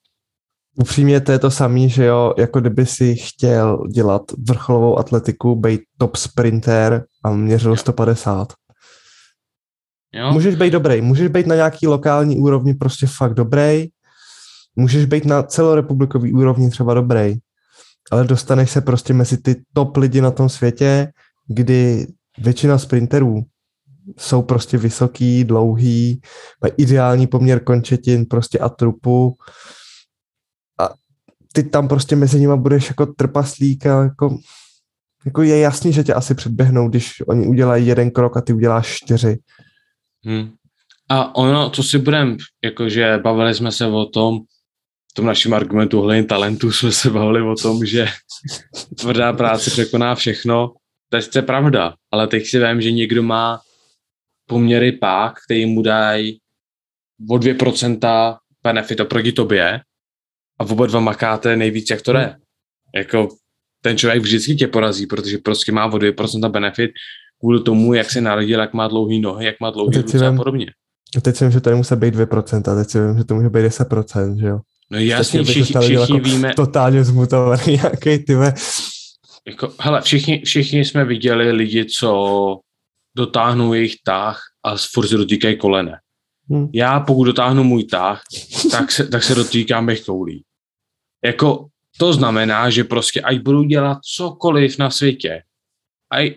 Upřímně 0.76 1.20
to 1.20 1.32
je 1.32 1.38
to 1.38 1.50
samé, 1.50 1.88
že 1.88 2.04
jo, 2.04 2.34
jako 2.38 2.60
kdyby 2.60 2.86
si 2.86 3.16
chtěl 3.16 3.78
dělat 3.94 4.22
vrcholovou 4.48 4.98
atletiku, 4.98 5.56
být 5.56 5.80
top 5.98 6.16
sprinter 6.16 7.04
a 7.24 7.30
měřil 7.30 7.76
150. 7.76 8.52
Jo. 10.14 10.32
Můžeš 10.32 10.54
být 10.54 10.70
dobrý, 10.70 11.00
můžeš 11.00 11.28
být 11.28 11.46
na 11.46 11.54
nějaký 11.54 11.86
lokální 11.86 12.36
úrovni 12.38 12.74
prostě 12.74 13.06
fakt 13.06 13.34
dobrý, 13.34 13.88
můžeš 14.76 15.04
být 15.04 15.24
na 15.24 15.42
celorepublikový 15.42 16.32
úrovni 16.32 16.70
třeba 16.70 16.94
dobrý, 16.94 17.34
ale 18.10 18.24
dostaneš 18.24 18.70
se 18.70 18.80
prostě 18.80 19.14
mezi 19.14 19.36
ty 19.38 19.62
top 19.72 19.96
lidi 19.96 20.20
na 20.20 20.30
tom 20.30 20.48
světě, 20.48 21.12
kdy 21.48 22.06
většina 22.38 22.78
sprinterů 22.78 23.42
jsou 24.18 24.42
prostě 24.42 24.78
vysoký, 24.78 25.44
dlouhý, 25.44 26.20
mají 26.62 26.72
ideální 26.76 27.26
poměr 27.26 27.64
končetin 27.64 28.26
prostě 28.26 28.58
a 28.58 28.68
trupu 28.68 29.36
ty 31.52 31.62
tam 31.62 31.88
prostě 31.88 32.16
mezi 32.16 32.40
nimi 32.40 32.56
budeš 32.56 32.88
jako 32.88 33.06
trpaslík 33.06 33.86
a 33.86 34.02
jako, 34.02 34.38
jako 35.24 35.42
je 35.42 35.58
jasný, 35.58 35.92
že 35.92 36.04
tě 36.04 36.14
asi 36.14 36.34
předběhnou, 36.34 36.88
když 36.88 37.22
oni 37.26 37.46
udělají 37.46 37.86
jeden 37.86 38.10
krok 38.10 38.36
a 38.36 38.40
ty 38.40 38.52
uděláš 38.52 38.96
čtyři. 38.96 39.38
Hmm. 40.24 40.52
A 41.08 41.34
ono, 41.34 41.70
co 41.70 41.82
si 41.82 41.98
budeme, 41.98 42.36
jakože 42.64 43.18
bavili 43.22 43.54
jsme 43.54 43.72
se 43.72 43.86
o 43.86 44.06
tom, 44.06 44.40
v 45.10 45.14
tom 45.14 45.26
našem 45.26 45.54
argumentu 45.54 46.00
ohledně 46.00 46.24
talentu 46.24 46.72
jsme 46.72 46.92
se 46.92 47.10
bavili 47.10 47.42
o 47.42 47.54
tom, 47.54 47.86
že 47.86 48.06
tvrdá 48.98 49.32
práce 49.32 49.70
překoná 49.70 50.14
všechno. 50.14 50.72
To 51.10 51.38
je 51.38 51.42
pravda, 51.42 51.94
ale 52.10 52.26
teď 52.26 52.46
si 52.46 52.66
vím, 52.66 52.80
že 52.80 52.92
někdo 52.92 53.22
má 53.22 53.60
poměry 54.46 54.92
pák, 54.92 55.34
který 55.44 55.66
mu 55.66 55.82
dají 55.82 56.38
o 57.30 57.34
2% 57.34 58.36
benefit 58.62 59.00
oproti 59.00 59.32
tobě 59.32 59.80
a 60.62 60.70
oba 60.70 60.86
dva 60.86 61.00
makáte 61.00 61.56
nejvíc, 61.56 61.90
jak 61.90 62.02
to 62.02 62.12
jde. 62.12 62.36
Jako 62.96 63.28
ten 63.82 63.98
člověk 63.98 64.22
vždycky 64.22 64.54
tě 64.54 64.66
porazí, 64.66 65.06
protože 65.06 65.38
prostě 65.38 65.72
má 65.72 65.86
o 65.86 65.98
2% 65.98 66.50
benefit 66.50 66.90
kvůli 67.40 67.62
tomu, 67.62 67.94
jak 67.94 68.10
se 68.10 68.20
narodil, 68.20 68.60
jak 68.60 68.74
má 68.74 68.88
dlouhý 68.88 69.20
nohy, 69.20 69.46
jak 69.46 69.60
má 69.60 69.70
dlouhý 69.70 69.96
ruce 69.96 70.26
a 70.26 70.32
podobně. 70.32 70.66
Teď 71.22 71.36
si 71.36 71.44
vím, 71.44 71.52
že 71.52 71.60
to 71.60 71.70
nemusí 71.70 71.96
být 71.96 72.14
2%, 72.14 72.76
teď 72.76 72.90
si 72.90 73.00
vím, 73.00 73.18
že 73.18 73.24
to 73.24 73.34
může 73.34 73.48
být 73.48 73.60
10%, 73.60 74.40
že 74.40 74.46
jo. 74.46 74.60
No 74.90 74.98
jasně, 74.98 75.44
všichni, 75.44 75.80
všichni 75.80 75.94
jako 75.94 76.18
víme. 76.18 76.54
Totálně 76.56 77.04
zmutovaný 77.04 77.62
nějaký, 77.66 78.24
ty 78.24 78.36
Jako, 79.46 79.72
hele, 79.80 80.00
všichni, 80.02 80.42
všichni 80.44 80.84
jsme 80.84 81.04
viděli 81.04 81.52
lidi, 81.52 81.86
co 81.98 82.58
dotáhnou 83.16 83.74
jejich 83.74 83.94
tah 84.04 84.40
a 84.64 84.76
furt 84.92 85.08
se 85.08 85.16
dotýkají 85.16 85.56
kolene. 85.56 85.98
Hmm. 86.50 86.68
Já 86.74 87.00
pokud 87.00 87.24
dotáhnu 87.24 87.64
můj 87.64 87.84
tah, 87.84 88.22
tak 88.70 88.92
se, 88.92 89.06
tak 89.06 89.22
se 89.22 89.34
dotýkám 89.34 89.86
mých 89.86 90.04
koulí. 90.04 90.44
Jako 91.24 91.66
to 91.98 92.12
znamená, 92.12 92.70
že 92.70 92.84
prostě 92.84 93.20
ať 93.20 93.38
budu 93.40 93.62
dělat 93.62 93.98
cokoliv 94.16 94.78
na 94.78 94.90
světě, 94.90 95.42
ať 96.10 96.32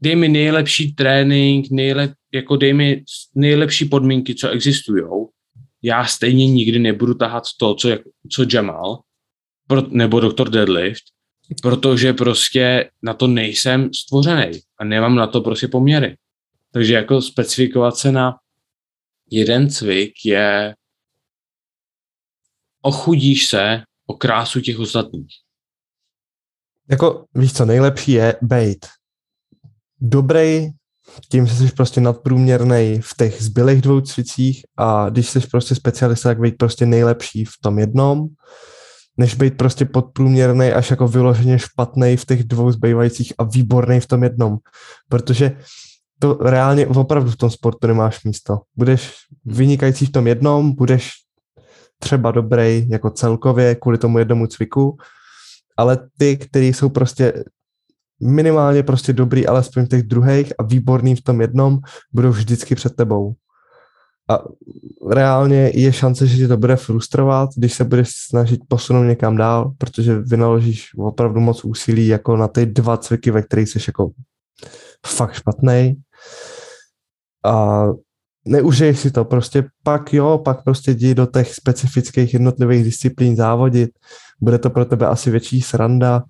dej 0.00 0.16
mi 0.16 0.28
nejlepší 0.28 0.94
trénink, 0.94 1.66
nejlep, 1.70 2.12
jako 2.32 2.56
dej 2.56 2.74
mi 2.74 3.04
nejlepší 3.34 3.84
podmínky, 3.84 4.34
co 4.34 4.48
existují, 4.48 5.04
já 5.82 6.04
stejně 6.04 6.46
nikdy 6.46 6.78
nebudu 6.78 7.14
tahat 7.14 7.44
to, 7.58 7.74
co, 7.74 7.88
co 8.32 8.44
Jamal, 8.52 9.00
pro, 9.66 9.82
nebo 9.88 10.20
doktor 10.20 10.50
Deadlift, 10.50 11.02
protože 11.62 12.12
prostě 12.12 12.90
na 13.02 13.14
to 13.14 13.26
nejsem 13.26 13.94
stvořený 13.94 14.60
a 14.80 14.84
nemám 14.84 15.14
na 15.14 15.26
to 15.26 15.40
prostě 15.40 15.68
poměry. 15.68 16.16
Takže 16.72 16.94
jako 16.94 17.22
specifikovat 17.22 17.96
se 17.96 18.12
na 18.12 18.36
jeden 19.30 19.70
cvik 19.70 20.12
je 20.24 20.74
ochudíš 22.86 23.46
se 23.46 23.82
o 24.06 24.14
krásu 24.14 24.60
těch 24.60 24.78
ostatních. 24.78 25.30
Jako 26.90 27.24
víš 27.34 27.52
co, 27.52 27.64
nejlepší 27.64 28.12
je 28.12 28.36
být 28.42 28.86
dobrý, 30.00 30.68
tím, 31.28 31.46
že 31.46 31.54
jsi 31.54 31.68
prostě 31.68 32.00
nadprůměrný 32.00 33.00
v 33.00 33.14
těch 33.16 33.42
zbylých 33.42 33.82
dvou 33.82 34.00
cvicích 34.00 34.62
a 34.76 35.08
když 35.08 35.30
jsi 35.30 35.40
prostě 35.40 35.74
specialista, 35.74 36.28
tak 36.28 36.40
být 36.40 36.56
prostě 36.56 36.86
nejlepší 36.86 37.44
v 37.44 37.52
tom 37.62 37.78
jednom, 37.78 38.26
než 39.16 39.34
být 39.34 39.56
prostě 39.56 39.84
podprůměrný 39.84 40.72
až 40.72 40.90
jako 40.90 41.08
vyloženě 41.08 41.58
špatný 41.58 42.16
v 42.16 42.24
těch 42.24 42.44
dvou 42.44 42.70
zbývajících 42.70 43.32
a 43.38 43.44
výborný 43.44 44.00
v 44.00 44.06
tom 44.06 44.22
jednom. 44.22 44.58
Protože 45.08 45.58
to 46.18 46.34
reálně 46.34 46.86
opravdu 46.86 47.30
v 47.30 47.36
tom 47.36 47.50
sportu 47.50 47.86
nemáš 47.86 48.24
místo. 48.24 48.58
Budeš 48.76 49.12
vynikající 49.44 50.06
v 50.06 50.12
tom 50.12 50.26
jednom, 50.26 50.74
budeš 50.74 51.25
třeba 51.98 52.30
dobrý 52.30 52.88
jako 52.88 53.10
celkově 53.10 53.74
kvůli 53.74 53.98
tomu 53.98 54.18
jednomu 54.18 54.46
cviku, 54.46 54.96
ale 55.76 55.98
ty, 56.18 56.36
kteří 56.36 56.72
jsou 56.72 56.88
prostě 56.88 57.44
minimálně 58.22 58.82
prostě 58.82 59.12
dobrý, 59.12 59.46
alespoň 59.46 59.84
v 59.84 59.88
těch 59.88 60.02
druhých 60.02 60.52
a 60.58 60.62
výborný 60.62 61.16
v 61.16 61.22
tom 61.22 61.40
jednom, 61.40 61.78
budou 62.12 62.30
vždycky 62.30 62.74
před 62.74 62.96
tebou. 62.96 63.34
A 64.30 64.38
reálně 65.10 65.70
je 65.74 65.92
šance, 65.92 66.26
že 66.26 66.36
tě 66.36 66.48
to 66.48 66.56
bude 66.56 66.76
frustrovat, 66.76 67.50
když 67.56 67.74
se 67.74 67.84
budeš 67.84 68.08
snažit 68.28 68.60
posunout 68.68 69.02
někam 69.02 69.36
dál, 69.36 69.72
protože 69.78 70.18
vynaložíš 70.18 70.90
opravdu 70.98 71.40
moc 71.40 71.64
úsilí 71.64 72.06
jako 72.06 72.36
na 72.36 72.48
ty 72.48 72.66
dva 72.66 72.96
cviky, 72.96 73.30
ve 73.30 73.42
kterých 73.42 73.68
jsi 73.68 73.78
jako 73.88 74.10
fakt 75.06 75.32
špatný. 75.32 75.96
A 77.44 77.86
neužiješ 78.46 78.98
si 78.98 79.10
to, 79.10 79.24
prostě 79.24 79.64
pak 79.82 80.12
jo, 80.12 80.38
pak 80.44 80.64
prostě 80.64 80.90
jdi 80.90 81.14
do 81.14 81.26
těch 81.26 81.54
specifických 81.54 82.32
jednotlivých 82.32 82.84
disciplín 82.84 83.36
závodit, 83.36 83.90
bude 84.40 84.58
to 84.58 84.70
pro 84.70 84.84
tebe 84.84 85.06
asi 85.06 85.30
větší 85.30 85.62
sranda, 85.62 86.22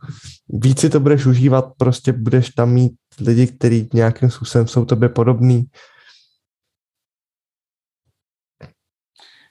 víc 0.49 0.81
si 0.81 0.91
to 0.91 1.01
budeš 1.01 1.27
užívat, 1.27 1.65
prostě 1.79 2.13
budeš 2.13 2.51
tam 2.51 2.73
mít 2.73 2.93
lidi, 3.21 3.47
kteří 3.47 3.89
nějakým 3.93 4.31
způsobem 4.31 4.67
jsou 4.69 4.85
tobě 4.85 5.09
podobný. 5.09 5.65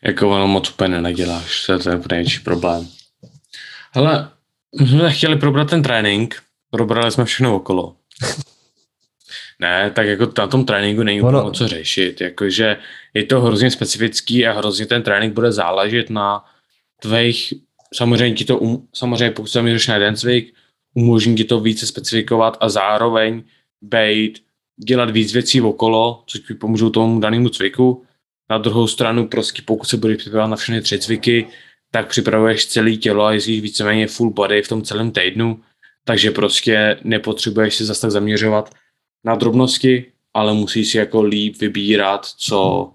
Jako 0.03 0.29
ono 0.29 0.47
moc 0.47 0.69
úplně 0.69 1.01
neděláš, 1.01 1.65
to 1.65 1.73
je 1.73 1.79
ten 1.79 2.01
největší 2.11 2.39
problém. 2.39 2.87
Hele, 3.91 4.31
my 4.81 4.87
jsme 4.87 5.11
chtěli 5.11 5.35
probrat 5.35 5.69
ten 5.69 5.83
trénink, 5.83 6.43
probrali 6.69 7.11
jsme 7.11 7.25
všechno 7.25 7.55
okolo. 7.55 7.95
Ne, 9.59 9.91
tak 9.91 10.07
jako 10.07 10.31
na 10.37 10.47
tom 10.47 10.65
tréninku 10.65 11.03
není 11.03 11.21
ono... 11.21 11.39
úplně 11.39 11.57
co 11.57 11.67
řešit, 11.67 12.21
jakože 12.21 12.77
je 13.13 13.23
to 13.23 13.41
hrozně 13.41 13.71
specifický 13.71 14.47
a 14.47 14.53
hrozně 14.53 14.85
ten 14.85 15.03
trénink 15.03 15.33
bude 15.33 15.51
záležet 15.51 16.09
na 16.09 16.45
tvých, 17.01 17.53
samozřejmě 17.93 18.37
ti 18.37 18.45
to, 18.45 18.57
um, 18.57 18.87
samozřejmě 18.93 19.31
pokud 19.31 19.47
se 19.47 19.59
zaměříš 19.59 19.87
na 19.87 19.93
jeden 19.93 20.15
cvik, 20.15 20.53
umožní 20.93 21.35
ti 21.35 21.43
to 21.43 21.59
více 21.59 21.87
specifikovat 21.87 22.57
a 22.59 22.69
zároveň 22.69 23.43
být, 23.81 24.43
dělat 24.87 25.11
víc 25.11 25.33
věcí 25.33 25.61
okolo, 25.61 26.23
což 26.27 26.41
ti 26.41 26.53
pomůžou 26.53 26.89
tomu 26.89 27.19
danému 27.19 27.49
cviku. 27.49 28.03
Na 28.49 28.57
druhou 28.57 28.87
stranu 28.87 29.27
prostě 29.27 29.61
pokud 29.65 29.85
se 29.85 29.97
budeš 29.97 30.17
připravovat 30.17 30.49
na 30.49 30.55
všechny 30.55 30.81
tři 30.81 30.99
cviky, 30.99 31.47
tak 31.91 32.07
připravuješ 32.07 32.65
celé 32.65 32.91
tělo 32.91 33.25
a 33.25 33.31
jezdíš 33.31 33.61
víceméně 33.61 34.07
full 34.07 34.29
body 34.29 34.61
v 34.61 34.67
tom 34.67 34.81
celém 34.81 35.11
týdnu, 35.11 35.59
takže 36.03 36.31
prostě 36.31 36.97
nepotřebuješ 37.03 37.75
si 37.75 37.85
zase 37.85 38.01
tak 38.01 38.11
zaměřovat 38.11 38.75
na 39.25 39.35
drobnosti, 39.35 40.05
ale 40.33 40.53
musíš 40.53 40.91
si 40.91 40.97
jako 40.97 41.21
líp 41.21 41.55
vybírat, 41.61 42.25
co 42.25 42.91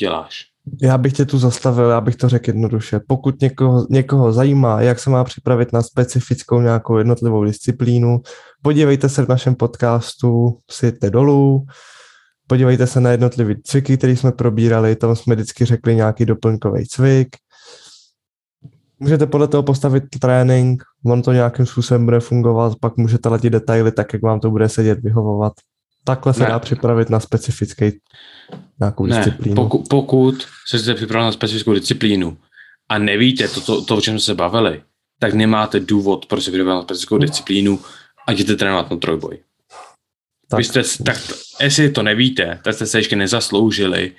děláš. 0.00 0.46
Já 0.82 0.98
bych 0.98 1.12
tě 1.12 1.24
tu 1.24 1.38
zastavil, 1.38 1.90
já 1.90 2.00
bych 2.00 2.16
to 2.16 2.28
řekl 2.28 2.50
jednoduše. 2.50 3.00
Pokud 3.08 3.40
někoho, 3.40 3.86
někoho 3.90 4.32
zajímá, 4.32 4.80
jak 4.80 5.00
se 5.00 5.10
má 5.10 5.24
připravit 5.24 5.72
na 5.72 5.82
specifickou 5.82 6.60
nějakou 6.60 6.96
jednotlivou 6.96 7.44
disciplínu, 7.44 8.20
podívejte 8.62 9.08
se 9.08 9.24
v 9.24 9.28
našem 9.28 9.54
podcastu, 9.54 10.58
sjďte 10.70 11.10
dolů, 11.10 11.66
podívejte 12.46 12.86
se 12.86 13.00
na 13.00 13.10
jednotlivé 13.10 13.54
cviky, 13.64 13.96
které 13.96 14.16
jsme 14.16 14.32
probírali, 14.32 14.96
tam 14.96 15.16
jsme 15.16 15.34
vždycky 15.34 15.64
řekli 15.64 15.94
nějaký 15.94 16.24
doplňkový 16.24 16.86
cvik. 16.86 17.28
Můžete 18.98 19.26
podle 19.26 19.48
toho 19.48 19.62
postavit 19.62 20.04
trénink, 20.20 20.82
on 21.06 21.22
to 21.22 21.32
nějakým 21.32 21.66
způsobem 21.66 22.04
bude 22.04 22.20
fungovat, 22.20 22.72
pak 22.80 22.96
můžete 22.96 23.28
letět 23.28 23.52
detaily 23.52 23.92
tak, 23.92 24.12
jak 24.12 24.22
vám 24.22 24.40
to 24.40 24.50
bude 24.50 24.68
sedět, 24.68 24.98
vyhovovat. 25.02 25.52
Takhle 26.04 26.34
se 26.34 26.42
ne. 26.42 26.48
dá 26.48 26.58
připravit 26.58 27.10
na 27.10 27.20
specifický 27.20 28.00
nějakou 28.80 29.06
ne. 29.06 29.16
disciplínu. 29.16 29.54
Pokud, 29.54 29.88
pokud 29.88 30.46
se 30.68 30.78
chcete 30.78 30.94
připravit 30.94 31.24
na 31.24 31.32
specifickou 31.32 31.74
disciplínu 31.74 32.36
a 32.88 32.98
nevíte 32.98 33.48
to, 33.48 33.60
to, 33.60 33.84
to, 33.84 33.96
o 33.96 34.00
čem 34.00 34.18
se 34.18 34.34
bavili, 34.34 34.82
tak 35.18 35.34
nemáte 35.34 35.80
důvod, 35.80 36.26
proč 36.26 36.44
se 36.44 36.50
připravit 36.50 36.76
na 36.76 36.82
specifickou 36.82 37.18
disciplínu 37.18 37.80
a 38.26 38.32
jděte 38.32 38.56
trénovat 38.56 38.90
na 38.90 38.96
trojboj. 38.96 39.38
Tak. 40.48 40.58
Vy 40.58 40.64
jste, 40.64 40.82
tak, 41.04 41.16
jestli 41.60 41.90
to 41.90 42.02
nevíte, 42.02 42.60
tak 42.64 42.74
jste 42.74 42.86
se 42.86 42.98
ještě 42.98 43.16
nezasloužili 43.16 44.12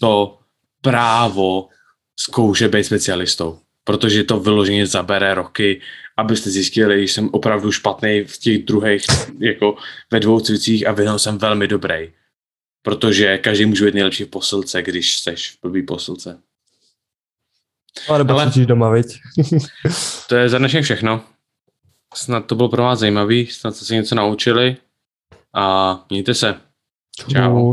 to 0.00 0.38
právo 0.82 1.68
zkoušet 2.16 2.74
být 2.74 2.84
specialistou 2.84 3.58
protože 3.88 4.24
to 4.24 4.40
vyloženě 4.40 4.86
zabere 4.86 5.34
roky, 5.34 5.80
abyste 6.16 6.50
zjistili, 6.50 7.06
že 7.06 7.12
jsem 7.12 7.28
opravdu 7.32 7.72
špatný 7.72 8.24
v 8.24 8.38
těch 8.38 8.64
druhých, 8.64 9.04
jako 9.38 9.76
ve 10.12 10.20
dvou 10.20 10.40
cvicích 10.40 10.86
a 10.86 10.92
v 10.92 10.98
jednom 10.98 11.18
jsem 11.18 11.38
velmi 11.38 11.68
dobrý. 11.68 12.12
Protože 12.82 13.38
každý 13.38 13.66
může 13.66 13.84
být 13.84 13.94
nejlepší 13.94 14.24
v 14.24 14.28
posilce, 14.28 14.82
když 14.82 15.18
seš 15.20 15.50
v 15.50 15.58
blbý 15.62 15.82
posilce. 15.82 16.38
Ale 18.08 18.18
nebo 18.18 18.32
Ale 18.32 18.52
doma, 18.56 18.90
viď? 18.90 19.06
to 20.28 20.36
je 20.36 20.48
za 20.48 20.58
dnešek 20.58 20.84
všechno. 20.84 21.24
Snad 22.14 22.46
to 22.46 22.54
bylo 22.54 22.68
pro 22.68 22.82
vás 22.82 22.98
zajímavý, 22.98 23.46
snad 23.46 23.76
jste 23.76 23.84
se 23.84 23.94
něco 23.94 24.14
naučili 24.14 24.76
a 25.54 25.94
mějte 26.10 26.34
se. 26.34 26.60
Čau. 27.32 27.72